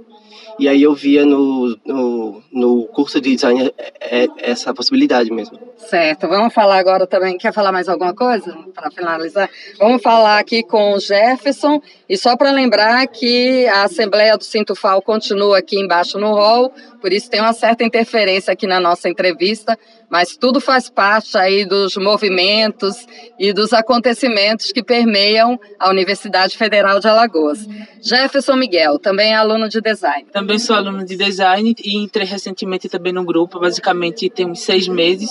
E 0.59 0.69
aí 0.69 0.83
eu 0.83 0.95
via 0.95 1.25
no, 1.25 1.77
no, 1.85 2.43
no 2.53 2.87
curso 2.89 3.21
de 3.21 3.35
design 3.35 3.73
é, 3.79 4.25
é, 4.25 4.29
essa 4.39 4.73
possibilidade 4.75 5.31
mesmo. 5.31 5.59
Certo, 5.77 6.29
vamos 6.29 6.53
falar 6.55 6.79
agora 6.79 7.07
também. 7.07 7.37
Quer 7.39 7.53
falar 7.53 7.73
mais 7.73 7.89
alguma 7.89 8.15
coisa 8.15 8.57
para 8.75 8.91
finalizar? 8.91 9.51
Vamos 9.79 10.03
falar 10.03 10.39
aqui 10.39 10.63
com 10.63 10.93
o 10.95 11.01
Jefferson. 11.01 11.81
E 12.09 12.17
só 12.17 12.37
para 12.37 12.51
lembrar 12.51 13.07
que 13.07 13.67
a 13.67 13.85
Assembleia 13.85 14.37
do 14.37 14.45
Sintufal 14.45 15.03
continua 15.03 15.59
aqui 15.59 15.79
embaixo 15.79 16.19
no 16.19 16.33
hall, 16.35 16.73
por 17.01 17.13
isso 17.13 17.31
tem 17.31 17.41
uma 17.41 17.53
certa 17.53 17.85
interferência 17.85 18.53
aqui 18.53 18.67
na 18.67 18.79
nossa 18.79 19.09
entrevista 19.09 19.77
mas 20.13 20.37
tudo 20.37 20.61
faz 20.61 20.91
parte 20.91 21.39
aí 21.39 21.65
dos 21.65 21.97
movimentos 21.97 23.07
e 23.39 23.51
dos 23.51 23.73
acontecimentos 23.73 24.71
que 24.71 24.83
permeiam 24.83 25.59
a 25.79 25.89
Universidade 25.89 26.55
Federal 26.55 27.01
de 27.01 27.09
Alagoas. 27.09 27.67
Jefferson 28.03 28.57
Miguel, 28.57 28.99
também 28.99 29.33
é 29.33 29.37
aluno 29.37 29.71
de 29.71 29.81
design. 29.81 30.27
Também 30.43 30.59
sou 30.59 30.75
aluno 30.75 31.05
de 31.05 31.15
design 31.15 31.73
e 31.85 31.97
entrei 31.97 32.27
recentemente 32.27 32.89
também 32.89 33.13
no 33.13 33.25
grupo, 33.25 33.61
basicamente 33.61 34.29
tem 34.29 34.45
uns 34.45 34.59
seis 34.59 34.89
meses. 34.89 35.31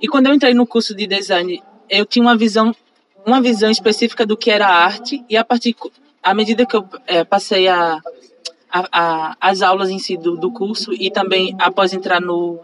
E 0.00 0.06
quando 0.06 0.28
eu 0.28 0.34
entrei 0.34 0.54
no 0.54 0.64
curso 0.64 0.94
de 0.94 1.04
design, 1.04 1.60
eu 1.90 2.06
tinha 2.06 2.22
uma 2.22 2.36
visão, 2.36 2.72
uma 3.26 3.42
visão 3.42 3.68
específica 3.68 4.24
do 4.24 4.36
que 4.36 4.48
era 4.48 4.68
arte 4.68 5.24
e 5.28 5.36
a 5.36 5.44
partir, 5.44 5.74
à 6.22 6.32
medida 6.32 6.64
que 6.64 6.76
eu 6.76 6.88
é, 7.08 7.24
passei 7.24 7.66
a, 7.66 8.00
a, 8.70 8.88
a, 8.92 9.36
as 9.40 9.62
aulas 9.62 9.90
em 9.90 9.98
si 9.98 10.16
do, 10.16 10.36
do 10.36 10.52
curso 10.52 10.92
e 10.92 11.10
também 11.10 11.52
após 11.58 11.92
entrar 11.92 12.20
no, 12.20 12.60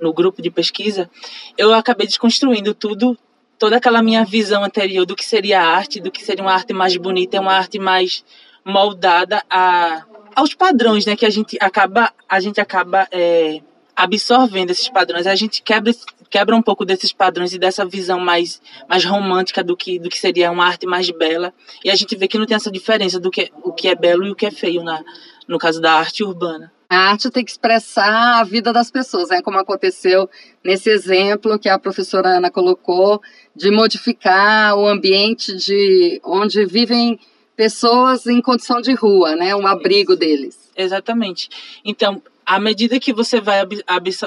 no 0.00 0.14
grupo 0.14 0.40
de 0.40 0.50
pesquisa, 0.50 1.10
eu 1.58 1.74
acabei 1.74 2.06
desconstruindo 2.06 2.72
tudo, 2.72 3.18
toda 3.58 3.76
aquela 3.76 4.02
minha 4.02 4.24
visão 4.24 4.64
anterior 4.64 5.04
do 5.04 5.14
que 5.14 5.26
seria 5.26 5.60
arte, 5.60 6.00
do 6.00 6.10
que 6.10 6.24
seria 6.24 6.42
uma 6.42 6.54
arte 6.54 6.72
mais 6.72 6.96
bonita, 6.96 7.38
uma 7.38 7.52
arte 7.52 7.78
mais 7.78 8.24
moldada 8.64 9.42
a, 9.50 10.04
aos 10.34 10.54
padrões, 10.54 11.06
né, 11.06 11.16
que 11.16 11.26
a 11.26 11.30
gente 11.30 11.56
acaba, 11.60 12.12
a 12.28 12.40
gente 12.40 12.60
acaba 12.60 13.06
é, 13.10 13.60
absorvendo 13.94 14.70
esses 14.70 14.88
padrões, 14.88 15.26
a 15.26 15.34
gente 15.34 15.62
quebra 15.62 15.92
quebra 16.30 16.54
um 16.54 16.62
pouco 16.62 16.84
desses 16.84 17.12
padrões 17.12 17.52
e 17.52 17.58
dessa 17.58 17.84
visão 17.84 18.20
mais, 18.20 18.62
mais 18.88 19.04
romântica 19.04 19.64
do 19.64 19.76
que, 19.76 19.98
do 19.98 20.08
que 20.08 20.16
seria 20.16 20.50
uma 20.50 20.64
arte 20.64 20.86
mais 20.86 21.10
bela. 21.10 21.52
E 21.84 21.90
a 21.90 21.96
gente 21.96 22.14
vê 22.16 22.28
que 22.28 22.38
não 22.38 22.46
tem 22.46 22.54
essa 22.54 22.70
diferença 22.70 23.18
do 23.18 23.30
que 23.30 23.50
o 23.64 23.72
que 23.72 23.88
é 23.88 23.96
belo 23.96 24.24
e 24.24 24.30
o 24.30 24.36
que 24.36 24.46
é 24.46 24.50
feio 24.50 24.84
na, 24.84 25.02
no 25.48 25.58
caso 25.58 25.80
da 25.80 25.92
arte 25.92 26.22
urbana. 26.22 26.72
A 26.88 27.10
arte 27.10 27.30
tem 27.30 27.44
que 27.44 27.50
expressar 27.50 28.40
a 28.40 28.44
vida 28.44 28.72
das 28.72 28.90
pessoas, 28.90 29.28
né? 29.28 29.42
como 29.42 29.58
aconteceu 29.58 30.28
nesse 30.62 30.90
exemplo 30.90 31.58
que 31.58 31.68
a 31.68 31.78
professora 31.78 32.36
Ana 32.36 32.50
colocou, 32.50 33.20
de 33.54 33.70
modificar 33.70 34.76
o 34.76 34.86
ambiente 34.86 35.56
de 35.56 36.20
onde 36.24 36.64
vivem 36.64 37.18
pessoas 37.60 38.26
em 38.26 38.40
condição 38.40 38.80
de 38.80 38.94
rua, 38.94 39.36
né? 39.36 39.54
um 39.54 39.66
abrigo 39.66 40.16
deles. 40.16 40.70
Exatamente. 40.74 41.50
Então, 41.84 42.22
à 42.46 42.58
medida 42.58 42.98
que 42.98 43.12
você 43.12 43.38
vai 43.38 43.60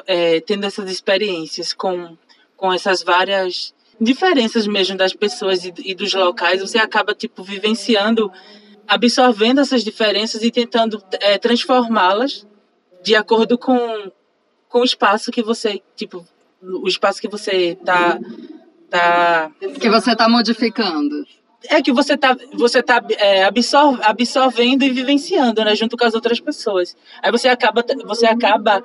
é, 0.06 0.40
tendo 0.42 0.68
essas 0.68 0.88
experiências 0.88 1.74
com, 1.74 2.16
com 2.56 2.72
essas 2.72 3.02
várias 3.02 3.74
diferenças 4.00 4.68
mesmo 4.68 4.96
das 4.96 5.14
pessoas 5.14 5.66
e, 5.66 5.74
e 5.84 5.96
dos 5.96 6.14
locais, 6.14 6.62
você 6.62 6.78
acaba 6.78 7.16
tipo 7.16 7.42
vivenciando 7.42 8.32
absorvendo 8.88 9.62
essas 9.62 9.84
diferenças 9.84 10.44
e 10.44 10.52
tentando 10.52 11.02
é, 11.14 11.40
transformá-las 11.40 12.46
de 13.02 13.16
acordo 13.16 13.58
com, 13.58 14.12
com 14.70 14.82
o 14.82 14.86
espaço 14.86 15.32
que 15.32 15.42
você, 15.42 15.82
tipo, 15.96 16.24
o 16.62 16.88
espaço 16.88 17.20
que 17.20 17.28
você 17.28 17.76
tá, 17.84 18.20
tá 18.92 19.52
que 19.82 19.90
você 19.90 20.16
tá 20.16 20.30
modificando. 20.30 21.26
É 21.70 21.82
que 21.82 21.92
você 21.92 22.18
tá, 22.18 22.36
você 22.54 22.82
tá 22.84 23.04
é, 23.18 23.44
absorv, 23.44 24.00
absorvendo 24.04 24.84
e 24.84 24.90
vivenciando, 24.90 25.64
né, 25.64 25.76
junto 25.76 25.96
com 25.98 26.06
as 26.06 26.14
outras 26.14 26.40
pessoas. 26.40 26.96
Aí 27.22 27.32
você 27.32 27.48
acaba, 27.48 27.84
você 28.06 28.26
acaba 28.26 28.84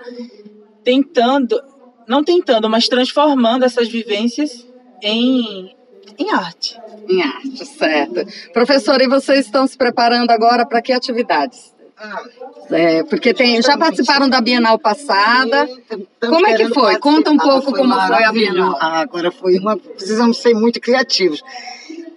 tentando, 0.84 1.60
não 2.06 2.22
tentando, 2.22 2.68
mas 2.68 2.88
transformando 2.88 3.64
essas 3.64 3.88
vivências 3.88 4.66
em 5.02 5.74
em 6.18 6.32
arte. 6.32 6.76
Em 7.08 7.22
arte, 7.22 7.64
certo. 7.64 8.26
Professora, 8.52 9.04
e 9.04 9.08
vocês 9.08 9.46
estão 9.46 9.66
se 9.66 9.76
preparando 9.78 10.30
agora 10.30 10.66
para 10.66 10.82
que 10.82 10.92
atividades? 10.92 11.72
Ah, 11.96 12.22
é, 12.70 13.02
porque 13.04 13.34
tem, 13.34 13.60
já 13.60 13.76
participaram 13.76 14.28
da 14.28 14.40
Bienal 14.40 14.78
passada. 14.78 15.66
Sim, 15.66 16.06
como 16.20 16.46
é 16.46 16.54
que 16.54 16.68
foi? 16.68 16.98
Conta 16.98 17.30
um 17.30 17.36
pouco 17.36 17.70
foi 17.70 17.80
como 17.80 17.94
foi 18.06 18.24
a 18.24 18.32
Bienal. 18.32 18.76
Ah, 18.80 19.00
agora 19.00 19.32
foi 19.32 19.58
uma. 19.58 19.76
Precisamos 19.76 20.38
ser 20.38 20.54
muito 20.54 20.80
criativos. 20.80 21.42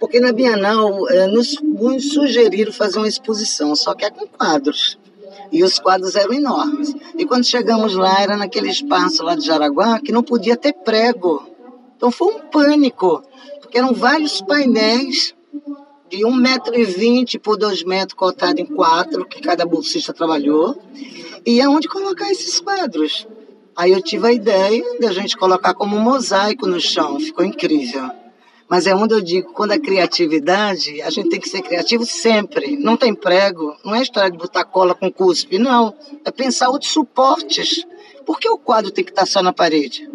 Porque 0.02 0.18
na 0.18 0.32
Bienal 0.32 1.08
é, 1.10 1.28
nos, 1.28 1.62
nos 1.62 2.12
sugeriram 2.12 2.72
fazer 2.72 2.98
uma 2.98 3.06
exposição, 3.06 3.76
só 3.76 3.94
que 3.94 4.04
é 4.04 4.10
com 4.10 4.26
quadros. 4.26 4.98
E 5.52 5.62
os 5.62 5.78
quadros 5.78 6.16
eram 6.16 6.34
enormes. 6.34 6.92
E 7.16 7.24
quando 7.24 7.44
chegamos 7.44 7.94
lá, 7.94 8.20
era 8.20 8.36
naquele 8.36 8.68
espaço 8.68 9.22
lá 9.22 9.36
de 9.36 9.46
Jaraguá 9.46 10.00
que 10.00 10.10
não 10.10 10.24
podia 10.24 10.56
ter 10.56 10.72
prego. 10.72 11.46
Então 11.96 12.10
foi 12.10 12.34
um 12.34 12.40
pânico, 12.40 13.22
porque 13.60 13.78
eram 13.78 13.94
vários 13.94 14.40
painéis 14.40 15.36
de 16.10 16.26
1,20m 16.26 17.38
por 17.38 17.56
2 17.56 17.84
metros 17.84 18.14
cortado 18.14 18.60
em 18.60 18.66
quatro, 18.66 19.24
que 19.24 19.40
cada 19.40 19.64
bolsista 19.64 20.12
trabalhou, 20.12 20.82
e 21.46 21.60
aonde 21.60 21.86
colocar 21.86 22.28
esses 22.28 22.58
quadros. 22.58 23.24
Aí 23.76 23.92
eu 23.92 24.02
tive 24.02 24.26
a 24.26 24.32
ideia 24.32 24.82
de 24.98 25.06
a 25.06 25.12
gente 25.12 25.36
colocar 25.36 25.74
como 25.74 25.94
um 25.94 26.00
mosaico 26.00 26.66
no 26.66 26.80
chão, 26.80 27.20
ficou 27.20 27.44
incrível. 27.44 28.20
Mas 28.72 28.86
é 28.86 28.94
onde 28.94 29.12
eu 29.12 29.20
digo, 29.20 29.52
quando 29.52 29.72
é 29.72 29.78
criatividade, 29.78 31.02
a 31.02 31.10
gente 31.10 31.28
tem 31.28 31.38
que 31.38 31.46
ser 31.46 31.60
criativo 31.60 32.06
sempre. 32.06 32.74
Não 32.78 32.96
tem 32.96 33.14
prego, 33.14 33.76
não 33.84 33.94
é 33.94 34.00
história 34.00 34.30
de 34.30 34.38
botar 34.38 34.64
cola 34.64 34.94
com 34.94 35.12
cuspe, 35.12 35.58
não. 35.58 35.94
É 36.24 36.30
pensar 36.30 36.70
outros 36.70 36.90
suportes. 36.90 37.84
Por 38.24 38.40
que 38.40 38.48
o 38.48 38.56
quadro 38.56 38.90
tem 38.90 39.04
que 39.04 39.10
estar 39.10 39.26
só 39.26 39.42
na 39.42 39.52
parede? 39.52 40.08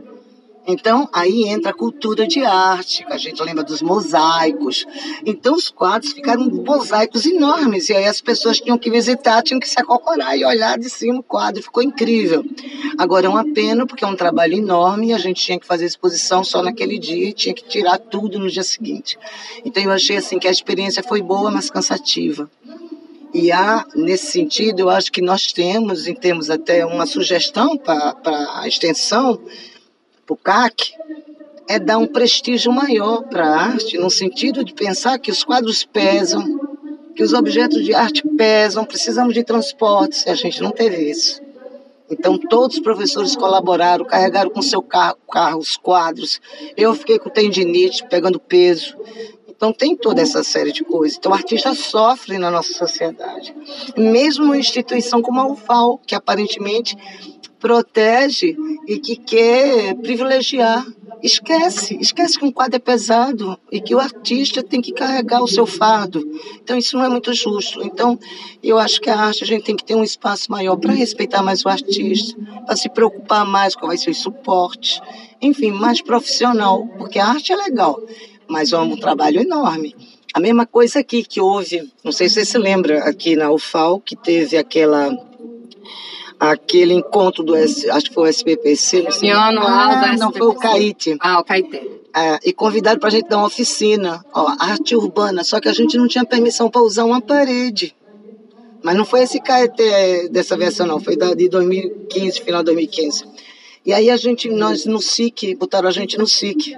Então, 0.69 1.07
aí 1.13 1.47
entra 1.47 1.71
a 1.71 1.73
cultura 1.73 2.27
de 2.27 2.43
arte, 2.43 3.05
a 3.09 3.17
gente 3.17 3.41
lembra 3.41 3.63
dos 3.63 3.81
mosaicos. 3.81 4.85
Então, 5.25 5.55
os 5.55 5.69
quadros 5.69 6.11
ficaram 6.11 6.43
mosaicos 6.49 7.25
enormes, 7.25 7.87
e 7.87 7.93
aí 7.93 8.03
as 8.03 8.19
pessoas 8.19 8.59
tinham 8.59 8.77
que 8.77 8.91
visitar, 8.91 9.41
tinham 9.41 9.61
que 9.61 9.69
se 9.69 9.79
acocorar 9.79 10.37
e 10.37 10.43
olhar 10.43 10.77
de 10.77 10.89
cima 10.89 11.19
o 11.19 11.23
quadro, 11.23 11.63
ficou 11.63 11.81
incrível. 11.81 12.43
Agora, 12.97 13.27
é 13.27 13.29
uma 13.29 13.45
pena, 13.53 13.87
porque 13.87 14.03
é 14.03 14.07
um 14.07 14.15
trabalho 14.15 14.57
enorme, 14.57 15.07
e 15.07 15.13
a 15.13 15.17
gente 15.17 15.41
tinha 15.41 15.57
que 15.57 15.65
fazer 15.65 15.85
exposição 15.85 16.43
só 16.43 16.61
naquele 16.61 16.99
dia, 16.99 17.29
e 17.29 17.31
tinha 17.31 17.55
que 17.55 17.63
tirar 17.63 17.97
tudo 17.97 18.37
no 18.37 18.49
dia 18.49 18.63
seguinte. 18.63 19.17
Então, 19.63 19.81
eu 19.81 19.91
achei 19.91 20.17
assim 20.17 20.37
que 20.37 20.49
a 20.49 20.51
experiência 20.51 21.01
foi 21.01 21.21
boa, 21.21 21.49
mas 21.49 21.69
cansativa. 21.69 22.51
E 23.33 23.53
há, 23.53 23.85
nesse 23.95 24.31
sentido, 24.31 24.81
eu 24.81 24.89
acho 24.89 25.13
que 25.13 25.21
nós 25.21 25.53
temos, 25.53 26.07
em 26.07 26.13
termos 26.13 26.49
até 26.49 26.85
uma 26.85 27.05
sugestão 27.05 27.77
para 27.77 28.15
a 28.55 28.67
extensão, 28.67 29.39
para 30.27 30.33
o 30.33 30.37
CAC 30.37 30.93
é 31.69 31.79
dar 31.79 31.97
um 31.97 32.05
prestígio 32.05 32.71
maior 32.71 33.23
para 33.23 33.47
a 33.47 33.61
arte, 33.61 33.97
no 33.97 34.09
sentido 34.09 34.63
de 34.63 34.73
pensar 34.73 35.17
que 35.17 35.31
os 35.31 35.43
quadros 35.43 35.85
pesam, 35.85 36.43
que 37.15 37.23
os 37.23 37.33
objetos 37.33 37.83
de 37.83 37.93
arte 37.93 38.23
pesam, 38.37 38.83
precisamos 38.83 39.33
de 39.33 39.43
transportes, 39.43 40.25
e 40.25 40.29
a 40.29 40.35
gente 40.35 40.61
não 40.61 40.71
teve 40.71 41.09
isso. 41.09 41.41
Então, 42.09 42.37
todos 42.37 42.77
os 42.77 42.83
professores 42.83 43.35
colaboraram, 43.35 44.05
carregaram 44.05 44.49
com 44.49 44.61
seu 44.61 44.81
carro, 44.81 45.17
carro 45.29 45.59
os 45.59 45.75
quadros. 45.75 46.39
Eu 46.75 46.93
fiquei 46.93 47.19
com 47.19 47.29
tendinite, 47.29 48.05
pegando 48.07 48.39
peso. 48.39 48.95
Então, 49.57 49.73
tem 49.73 49.97
toda 49.97 50.21
essa 50.21 50.43
série 50.43 50.71
de 50.71 50.83
coisas. 50.83 51.17
Então, 51.17 51.31
o 51.31 51.35
artista 51.35 51.73
sofre 51.73 52.37
na 52.37 52.49
nossa 52.49 52.71
sociedade. 52.73 53.53
Mesmo 53.97 54.45
uma 54.45 54.57
instituição 54.57 55.21
como 55.21 55.41
a 55.41 55.51
UFAL, 55.51 55.99
que 56.05 56.13
aparentemente 56.13 56.95
protege 57.59 58.55
e 58.87 58.99
que 58.99 59.15
quer 59.15 59.95
privilegiar. 59.95 60.85
Esquece, 61.21 61.97
esquece 61.99 62.37
que 62.37 62.45
um 62.45 62.51
quadro 62.51 62.75
é 62.75 62.79
pesado 62.79 63.57
e 63.71 63.81
que 63.81 63.95
o 63.95 63.99
artista 63.99 64.61
tem 64.61 64.79
que 64.79 64.91
carregar 64.91 65.41
o 65.41 65.47
seu 65.47 65.65
fardo. 65.65 66.23
Então 66.61 66.77
isso 66.77 66.95
não 66.95 67.05
é 67.05 67.09
muito 67.09 67.33
justo. 67.33 67.81
Então 67.81 68.19
eu 68.61 68.77
acho 68.77 69.01
que 69.01 69.09
a 69.09 69.19
arte 69.19 69.43
a 69.43 69.47
gente 69.47 69.63
tem 69.63 69.75
que 69.75 69.83
ter 69.83 69.95
um 69.95 70.03
espaço 70.03 70.51
maior 70.51 70.77
para 70.77 70.93
respeitar 70.93 71.41
mais 71.41 71.65
o 71.65 71.69
artista, 71.69 72.39
para 72.65 72.75
se 72.75 72.87
preocupar 72.89 73.45
mais 73.45 73.75
com 73.75 73.87
vai 73.87 73.97
ser 73.97 74.11
o 74.11 74.15
suporte, 74.15 75.01
enfim, 75.41 75.71
mais 75.71 76.01
profissional, 76.01 76.87
porque 76.99 77.17
a 77.17 77.27
arte 77.27 77.51
é 77.51 77.55
legal, 77.55 77.99
mas 78.49 78.71
é 78.71 78.77
um 78.77 78.95
trabalho 78.95 79.41
enorme. 79.41 79.95
A 80.33 80.39
mesma 80.39 80.65
coisa 80.65 80.99
aqui 80.99 81.23
que 81.23 81.41
houve, 81.41 81.91
não 82.03 82.11
sei 82.11 82.29
se 82.29 82.35
você 82.35 82.45
se 82.45 82.57
lembra, 82.57 82.99
aqui 82.99 83.35
na 83.35 83.51
UFAL, 83.51 83.99
que 83.99 84.15
teve 84.15 84.57
aquela 84.57 85.09
aquele 86.39 86.93
encontro 86.93 87.43
do, 87.43 87.55
S, 87.55 87.89
acho 87.89 88.09
que 88.09 88.13
foi 88.13 88.29
o 88.29 88.31
SPPC. 88.31 89.01
Reunião 89.01 89.41
anual 89.41 89.67
ah, 89.67 89.95
da 89.95 90.13
Não, 90.13 90.31
foi 90.31 90.47
o 90.47 90.53
CAIT. 90.53 91.17
Ah, 91.19 91.39
o 91.39 91.43
CAIT. 91.43 91.75
É, 92.15 92.39
e 92.45 92.53
convidaram 92.53 92.99
para 92.99 93.09
a 93.09 93.11
gente 93.11 93.27
dar 93.27 93.37
uma 93.37 93.47
oficina, 93.47 94.23
ó, 94.33 94.55
arte 94.59 94.95
urbana, 94.95 95.43
só 95.43 95.59
que 95.59 95.67
a 95.67 95.73
gente 95.73 95.97
não 95.97 96.07
tinha 96.07 96.25
permissão 96.25 96.69
para 96.69 96.81
usar 96.81 97.05
uma 97.05 97.21
parede. 97.21 97.95
Mas 98.83 98.95
não 98.95 99.05
foi 99.05 99.23
esse 99.23 99.41
CAET 99.41 100.29
dessa 100.29 100.55
versão, 100.55 100.85
não, 100.85 100.99
foi 100.99 101.17
da, 101.17 101.33
de 101.33 101.49
2015, 101.49 102.41
final 102.41 102.61
de 102.61 102.65
2015. 102.65 103.25
E 103.85 103.93
aí 103.93 104.09
a 104.09 104.17
gente, 104.17 104.49
nós 104.49 104.85
no 104.85 105.01
SIC, 105.01 105.55
botaram 105.55 105.87
a 105.87 105.91
gente 105.91 106.17
no 106.17 106.27
SIC. 106.27 106.75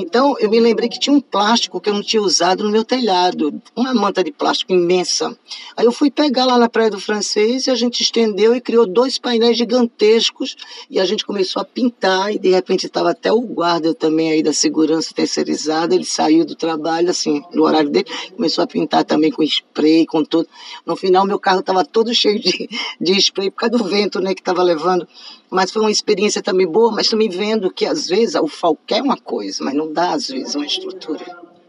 Então, 0.00 0.36
eu 0.38 0.48
me 0.48 0.60
lembrei 0.60 0.88
que 0.88 1.00
tinha 1.00 1.12
um 1.12 1.20
plástico 1.20 1.80
que 1.80 1.90
eu 1.90 1.94
não 1.94 2.04
tinha 2.04 2.22
usado 2.22 2.62
no 2.62 2.70
meu 2.70 2.84
telhado, 2.84 3.60
uma 3.74 3.92
manta 3.92 4.22
de 4.22 4.30
plástico 4.30 4.72
imensa. 4.72 5.36
Aí 5.76 5.84
eu 5.84 5.90
fui 5.90 6.08
pegar 6.08 6.44
lá 6.44 6.56
na 6.56 6.68
Praia 6.68 6.88
do 6.88 7.00
Francês 7.00 7.66
e 7.66 7.70
a 7.72 7.74
gente 7.74 8.00
estendeu 8.00 8.54
e 8.54 8.60
criou 8.60 8.86
dois 8.86 9.18
painéis 9.18 9.58
gigantescos 9.58 10.56
e 10.88 11.00
a 11.00 11.04
gente 11.04 11.26
começou 11.26 11.60
a 11.60 11.64
pintar 11.64 12.32
e 12.32 12.38
de 12.38 12.48
repente 12.50 12.86
estava 12.86 13.10
até 13.10 13.32
o 13.32 13.40
guarda 13.40 13.92
também 13.92 14.30
aí 14.30 14.40
da 14.40 14.52
segurança 14.52 15.12
terceirizada, 15.12 15.96
ele 15.96 16.04
saiu 16.04 16.44
do 16.44 16.54
trabalho 16.54 17.10
assim, 17.10 17.42
no 17.52 17.64
horário 17.64 17.90
dele, 17.90 18.06
começou 18.36 18.62
a 18.62 18.68
pintar 18.68 19.02
também 19.04 19.32
com 19.32 19.42
spray, 19.42 20.06
com 20.06 20.24
tudo. 20.24 20.48
No 20.86 20.94
final 20.94 21.26
meu 21.26 21.40
carro 21.40 21.58
estava 21.58 21.84
todo 21.84 22.14
cheio 22.14 22.38
de, 22.38 22.68
de 23.00 23.12
spray 23.14 23.50
por 23.50 23.56
causa 23.56 23.76
do 23.76 23.82
vento, 23.82 24.20
né, 24.20 24.32
que 24.32 24.42
estava 24.42 24.62
levando 24.62 25.08
mas 25.50 25.70
foi 25.70 25.82
uma 25.82 25.90
experiência 25.90 26.42
também 26.42 26.66
boa, 26.66 26.92
mas 26.92 27.08
também 27.08 27.28
vendo 27.28 27.70
que 27.70 27.86
às 27.86 28.06
vezes 28.06 28.34
o 28.34 28.46
FAO 28.46 28.78
quer 28.86 29.02
uma 29.02 29.16
coisa, 29.16 29.64
mas 29.64 29.74
não 29.74 29.92
dá 29.92 30.12
às 30.12 30.28
vezes 30.28 30.54
uma 30.54 30.66
estrutura. 30.66 31.24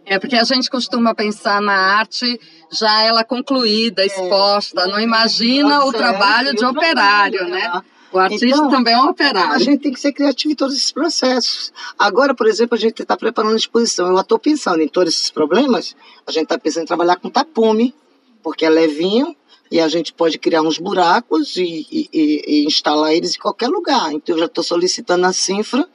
É 0.05 0.17
porque 0.17 0.35
a 0.35 0.43
gente 0.43 0.69
costuma 0.69 1.13
pensar 1.13 1.61
na 1.61 1.73
arte 1.73 2.39
já 2.71 3.03
ela 3.03 3.23
concluída, 3.23 4.01
é, 4.01 4.07
exposta, 4.07 4.81
é, 4.81 4.87
não 4.87 4.99
imagina 4.99 5.85
o 5.85 5.93
trabalho 5.93 6.55
de 6.55 6.65
operário, 6.65 7.43
né? 7.47 7.69
né? 7.69 7.81
O 8.11 8.17
artista 8.17 8.47
então, 8.47 8.69
também 8.69 8.93
é 8.93 8.97
um 8.97 9.09
operário. 9.09 9.53
A 9.53 9.59
gente 9.59 9.83
tem 9.83 9.93
que 9.93 9.99
ser 9.99 10.11
criativo 10.11 10.51
em 10.51 10.55
todos 10.55 10.75
esses 10.75 10.91
processos. 10.91 11.71
Agora, 11.97 12.33
por 12.33 12.47
exemplo, 12.47 12.75
a 12.75 12.79
gente 12.79 13.03
está 13.03 13.15
preparando 13.15 13.53
a 13.53 13.57
exposição. 13.57 14.07
Eu 14.07 14.19
estou 14.19 14.39
pensando 14.39 14.81
em 14.81 14.87
todos 14.87 15.13
esses 15.13 15.29
problemas. 15.29 15.95
A 16.25 16.31
gente 16.31 16.43
está 16.43 16.57
pensando 16.57 16.83
em 16.83 16.87
trabalhar 16.87 17.17
com 17.17 17.29
tapume, 17.29 17.93
porque 18.41 18.65
é 18.65 18.69
levinho, 18.69 19.35
e 19.71 19.79
a 19.79 19.87
gente 19.87 20.13
pode 20.13 20.37
criar 20.37 20.61
uns 20.61 20.77
buracos 20.77 21.55
e, 21.57 21.85
e, 21.91 22.09
e 22.47 22.65
instalar 22.65 23.13
eles 23.13 23.35
em 23.35 23.39
qualquer 23.39 23.67
lugar. 23.67 24.11
Então 24.11 24.35
eu 24.35 24.39
já 24.39 24.45
estou 24.45 24.63
solicitando 24.63 25.25
a 25.25 25.33
Cinfra 25.33 25.87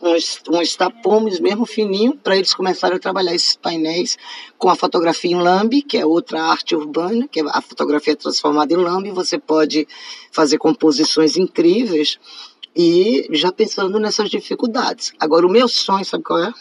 uns, 0.00 0.40
uns 0.48 0.76
tapumes 0.76 1.40
mesmo 1.40 1.66
fininho 1.66 2.16
para 2.16 2.36
eles 2.36 2.54
começarem 2.54 2.96
a 2.96 3.00
trabalhar 3.00 3.34
esses 3.34 3.56
painéis 3.56 4.16
com 4.56 4.70
a 4.70 4.76
fotografia 4.76 5.30
em 5.30 5.40
lambe, 5.40 5.82
que 5.82 5.98
é 5.98 6.06
outra 6.06 6.42
arte 6.42 6.74
urbana, 6.74 7.26
que 7.28 7.40
é 7.40 7.44
a 7.48 7.60
fotografia 7.60 8.16
transformada 8.16 8.72
em 8.72 8.76
lambe. 8.76 9.10
Você 9.10 9.38
pode 9.38 9.86
fazer 10.30 10.58
composições 10.58 11.36
incríveis 11.36 12.18
e 12.74 13.28
já 13.32 13.50
pensando 13.50 13.98
nessas 13.98 14.30
dificuldades. 14.30 15.12
Agora 15.18 15.46
o 15.46 15.50
meu 15.50 15.68
sonho, 15.68 16.04
sabe 16.04 16.22
qual 16.22 16.42
é? 16.42 16.52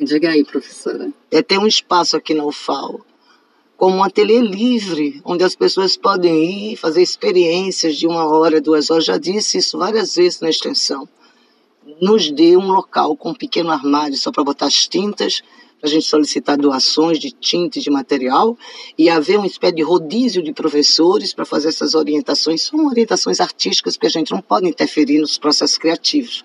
Diga 0.00 0.30
aí, 0.30 0.44
professora. 0.44 1.12
É 1.30 1.42
ter 1.42 1.58
um 1.58 1.66
espaço 1.66 2.16
aqui 2.16 2.34
na 2.34 2.44
UFAO 2.44 3.04
como 3.82 3.96
um 3.96 4.04
ateliê 4.04 4.40
livre, 4.40 5.20
onde 5.24 5.42
as 5.42 5.56
pessoas 5.56 5.96
podem 5.96 6.70
ir 6.70 6.76
fazer 6.76 7.02
experiências 7.02 7.96
de 7.96 8.06
uma 8.06 8.24
hora, 8.24 8.60
duas 8.60 8.92
horas. 8.92 9.04
Já 9.04 9.18
disse 9.18 9.58
isso 9.58 9.76
várias 9.76 10.14
vezes 10.14 10.38
na 10.38 10.48
extensão. 10.48 11.08
Nos 12.00 12.30
dê 12.30 12.56
um 12.56 12.70
local 12.70 13.16
com 13.16 13.30
um 13.30 13.34
pequeno 13.34 13.72
armário 13.72 14.16
só 14.16 14.30
para 14.30 14.44
botar 14.44 14.66
as 14.66 14.86
tintas, 14.86 15.42
para 15.80 15.88
a 15.88 15.92
gente 15.92 16.06
solicitar 16.06 16.56
doações 16.56 17.18
de 17.18 17.32
tinta 17.32 17.80
e 17.80 17.82
de 17.82 17.90
material, 17.90 18.56
e 18.96 19.10
haver 19.10 19.36
uma 19.36 19.48
espécie 19.48 19.74
de 19.74 19.82
rodízio 19.82 20.44
de 20.44 20.52
professores 20.52 21.34
para 21.34 21.44
fazer 21.44 21.70
essas 21.70 21.96
orientações. 21.96 22.62
São 22.62 22.86
orientações 22.86 23.40
artísticas, 23.40 23.96
porque 23.96 24.06
a 24.06 24.10
gente 24.10 24.30
não 24.30 24.40
pode 24.40 24.68
interferir 24.68 25.18
nos 25.18 25.38
processos 25.38 25.76
criativos, 25.76 26.44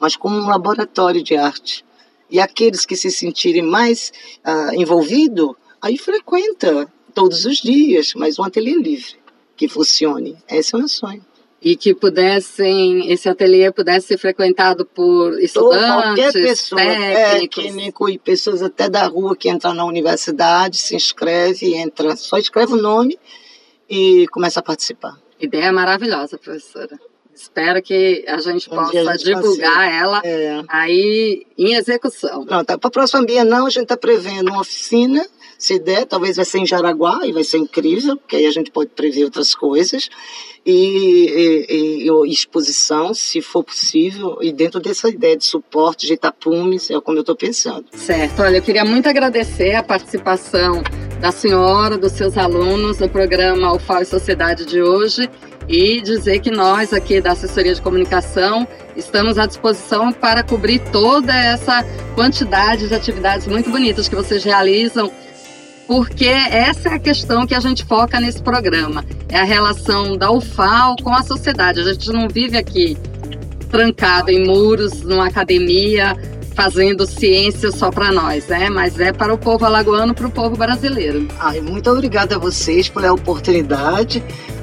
mas 0.00 0.16
como 0.16 0.38
um 0.38 0.48
laboratório 0.48 1.22
de 1.22 1.36
arte. 1.36 1.84
E 2.30 2.40
aqueles 2.40 2.86
que 2.86 2.96
se 2.96 3.10
sentirem 3.10 3.60
mais 3.60 4.10
uh, 4.38 4.74
envolvidos, 4.74 5.54
Aí 5.80 5.96
frequenta 5.96 6.92
todos 7.14 7.44
os 7.44 7.58
dias, 7.58 8.12
mas 8.14 8.38
um 8.38 8.44
ateliê 8.44 8.76
livre 8.76 9.16
que 9.56 9.68
funcione. 9.68 10.36
Esse 10.48 10.74
é 10.74 10.76
o 10.76 10.80
meu 10.80 10.88
sonho. 10.88 11.24
E 11.60 11.74
que 11.74 11.92
pudessem, 11.92 13.10
esse 13.10 13.28
ateliê 13.28 13.72
pudesse 13.72 14.06
ser 14.06 14.18
frequentado 14.18 14.86
por 14.86 15.36
estudantes, 15.42 15.88
qualquer 15.88 16.32
pessoa, 16.32 16.80
técnicos. 16.80 18.14
É, 18.14 18.18
pessoas 18.18 18.62
até 18.62 18.88
da 18.88 19.04
rua 19.08 19.36
que 19.36 19.50
entram 19.50 19.74
na 19.74 19.84
universidade, 19.84 20.78
se 20.78 20.94
inscreve, 20.94 21.74
entra, 21.74 22.14
só 22.14 22.38
escreve 22.38 22.74
o 22.74 22.76
nome 22.76 23.18
e 23.90 24.28
começa 24.28 24.60
a 24.60 24.62
participar. 24.62 25.18
Ideia 25.40 25.72
maravilhosa, 25.72 26.38
professora. 26.38 26.96
Espero 27.38 27.80
que 27.80 28.24
a 28.26 28.38
gente 28.38 28.68
um 28.68 28.74
possa 28.74 28.98
a 28.98 29.16
gente 29.16 29.24
divulgar 29.24 29.92
ela 29.92 30.20
é. 30.24 30.60
aí 30.68 31.46
em 31.56 31.74
execução. 31.74 32.44
Não, 32.44 32.64
tá, 32.64 32.76
para 32.76 32.88
a 32.88 32.90
próxima 32.90 33.24
Bienal 33.24 33.66
a 33.66 33.70
gente 33.70 33.84
está 33.84 33.96
prevendo 33.96 34.50
uma 34.50 34.60
oficina 34.60 35.24
se 35.58 35.76
der, 35.78 36.06
talvez 36.06 36.36
vai 36.36 36.44
ser 36.44 36.58
em 36.58 36.66
Jaraguá 36.66 37.20
e 37.24 37.32
vai 37.32 37.42
ser 37.42 37.58
incrível, 37.58 38.16
porque 38.16 38.36
aí 38.36 38.46
a 38.46 38.50
gente 38.50 38.70
pode 38.70 38.90
prever 38.90 39.24
outras 39.24 39.56
coisas. 39.56 40.08
E, 40.64 41.66
e, 41.68 42.08
e 42.08 42.32
exposição, 42.32 43.12
se 43.14 43.40
for 43.40 43.64
possível, 43.64 44.38
e 44.40 44.52
dentro 44.52 44.78
dessa 44.78 45.08
ideia 45.08 45.36
de 45.36 45.44
suporte 45.44 46.06
de 46.06 46.16
tapumes, 46.16 46.90
é 46.90 47.00
como 47.00 47.18
eu 47.18 47.22
estou 47.22 47.34
pensando. 47.34 47.86
Certo. 47.92 48.42
Olha, 48.42 48.58
eu 48.58 48.62
queria 48.62 48.84
muito 48.84 49.08
agradecer 49.08 49.74
a 49.74 49.82
participação 49.82 50.82
da 51.20 51.32
senhora, 51.32 51.98
dos 51.98 52.12
seus 52.12 52.36
alunos 52.36 52.98
no 52.98 53.08
programa 53.08 53.74
UFAO 53.74 54.02
e 54.02 54.04
Sociedade 54.04 54.64
de 54.64 54.80
hoje 54.80 55.28
e 55.68 56.00
dizer 56.00 56.40
que 56.40 56.50
nós 56.50 56.92
aqui 56.92 57.20
da 57.20 57.32
assessoria 57.32 57.74
de 57.74 57.82
comunicação 57.82 58.66
estamos 58.96 59.38
à 59.38 59.46
disposição 59.46 60.12
para 60.12 60.42
cobrir 60.42 60.78
toda 60.90 61.34
essa 61.34 61.84
quantidade 62.14 62.88
de 62.88 62.94
atividades 62.94 63.46
muito 63.46 63.70
bonitas 63.70 64.08
que 64.08 64.16
vocês 64.16 64.42
realizam 64.42 65.12
porque 65.88 66.26
essa 66.26 66.90
é 66.90 66.94
a 66.94 66.98
questão 66.98 67.46
que 67.46 67.54
a 67.54 67.60
gente 67.60 67.82
foca 67.82 68.20
nesse 68.20 68.42
programa. 68.42 69.02
É 69.26 69.40
a 69.40 69.44
relação 69.44 70.18
da 70.18 70.30
UFAO 70.30 70.96
com 71.02 71.14
a 71.14 71.22
sociedade. 71.22 71.80
A 71.80 71.94
gente 71.94 72.12
não 72.12 72.28
vive 72.28 72.58
aqui 72.58 72.94
trancado 73.70 74.30
em 74.30 74.46
muros, 74.46 75.02
numa 75.02 75.28
academia, 75.28 76.14
fazendo 76.54 77.06
ciência 77.06 77.70
só 77.70 77.90
para 77.90 78.12
nós, 78.12 78.46
né? 78.48 78.68
Mas 78.68 79.00
é 79.00 79.12
para 79.14 79.32
o 79.32 79.38
povo 79.38 79.64
alagoano, 79.64 80.12
para 80.12 80.26
o 80.26 80.30
povo 80.30 80.56
brasileiro. 80.56 81.26
Ai, 81.38 81.62
muito 81.62 81.90
obrigada 81.90 82.36
a 82.36 82.38
vocês 82.38 82.90
pela 82.90 83.10
oportunidade 83.10 84.22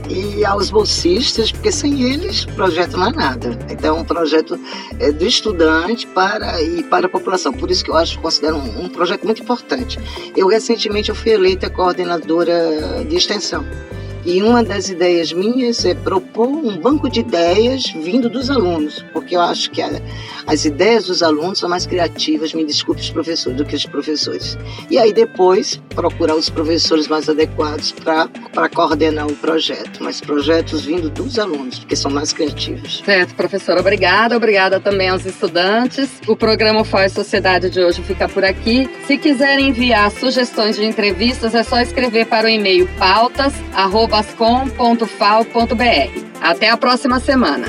e 0.10 0.46
aos 0.46 0.70
bolsistas, 0.70 1.52
porque 1.52 1.72
sem 1.72 2.04
eles 2.04 2.44
o 2.44 2.54
projeto 2.54 2.98
não 2.98 3.08
é 3.08 3.12
nada. 3.12 3.58
Então, 3.70 3.98
é 3.98 4.02
um 4.02 4.04
projeto 4.04 4.60
é, 5.00 5.12
do 5.12 5.26
estudante 5.26 6.08
para 6.08 6.62
e 6.62 6.84
para 6.84 7.08
a 7.08 7.10
população. 7.10 7.54
Por 7.54 7.72
isso 7.72 7.84
que 7.84 7.92
eu 7.92 7.98
acho, 7.98 8.20
considero 8.20 8.58
um, 8.58 8.86
um 8.86 8.90
projeto 8.90 9.24
muito 9.24 9.42
importante. 9.42 10.00
Eu 10.36 10.48
recentemente 10.48 11.10
eu 11.10 11.16
fui 11.16 11.32
eleita 11.32 11.70
coordenadora 11.70 13.06
de 13.08 13.16
extensão. 13.16 13.66
E 14.26 14.42
uma 14.42 14.64
das 14.64 14.90
ideias 14.90 15.32
minhas 15.32 15.86
é 15.86 15.94
propor 15.94 16.48
um 16.48 16.78
banco 16.78 17.08
de 17.08 17.20
ideias 17.20 17.86
vindo 18.02 18.28
dos 18.28 18.50
alunos, 18.50 19.06
porque 19.14 19.36
eu 19.36 19.42
acho 19.42 19.70
que 19.70 19.84
a, 19.84 20.02
as 20.48 20.66
ideias 20.66 21.06
dos 21.06 21.22
alunos 21.22 21.60
são 21.60 21.70
mais 21.70 21.86
criativas, 21.86 22.52
me 22.52 22.66
desculpe 22.66 23.00
os 23.00 23.12
professores, 23.12 23.56
do 23.56 23.64
que 23.64 23.76
os 23.76 23.86
professores. 23.86 24.58
E 24.90 24.98
aí 24.98 25.14
depois 25.14 25.80
procurar 25.94 26.36
os 26.36 26.50
professores 26.50 27.08
mais 27.08 27.30
adequados 27.30 27.92
para 27.92 28.70
coordenar 28.70 29.28
o 29.28 29.36
projeto, 29.36 30.04
mas 30.04 30.20
projetos 30.20 30.86
vindo 30.86 31.08
dos 31.10 31.38
alunos, 31.38 31.78
porque 31.78 31.96
são 31.96 32.10
mais 32.10 32.34
criativos. 32.34 33.04
Certo, 33.06 33.36
professora, 33.36 33.80
obrigada. 33.80 34.36
Obrigada 34.36 34.80
também 34.80 35.10
aos 35.10 35.24
estudantes. 35.24 36.10
O 36.28 36.36
programa 36.36 36.84
Faz 36.84 37.12
Sociedade 37.12 37.70
de 37.70 37.80
hoje 37.80 38.02
fica 38.02 38.28
por 38.28 38.44
aqui. 38.44 38.90
Se 39.06 39.18
quiserem 39.18 39.70
enviar 39.70 40.10
sugestões 40.10 40.78
de 40.78 40.84
entrevistas, 40.84 41.54
é 41.54 41.62
só 41.62 41.80
escrever 41.80 42.26
para 42.26 42.48
o 42.48 42.50
e-mail 42.50 42.90
pautas@ 42.98 43.54
bascom.fal.br. 44.16 45.76
Até 46.42 46.70
a 46.70 46.78
próxima 46.78 47.20
semana. 47.20 47.68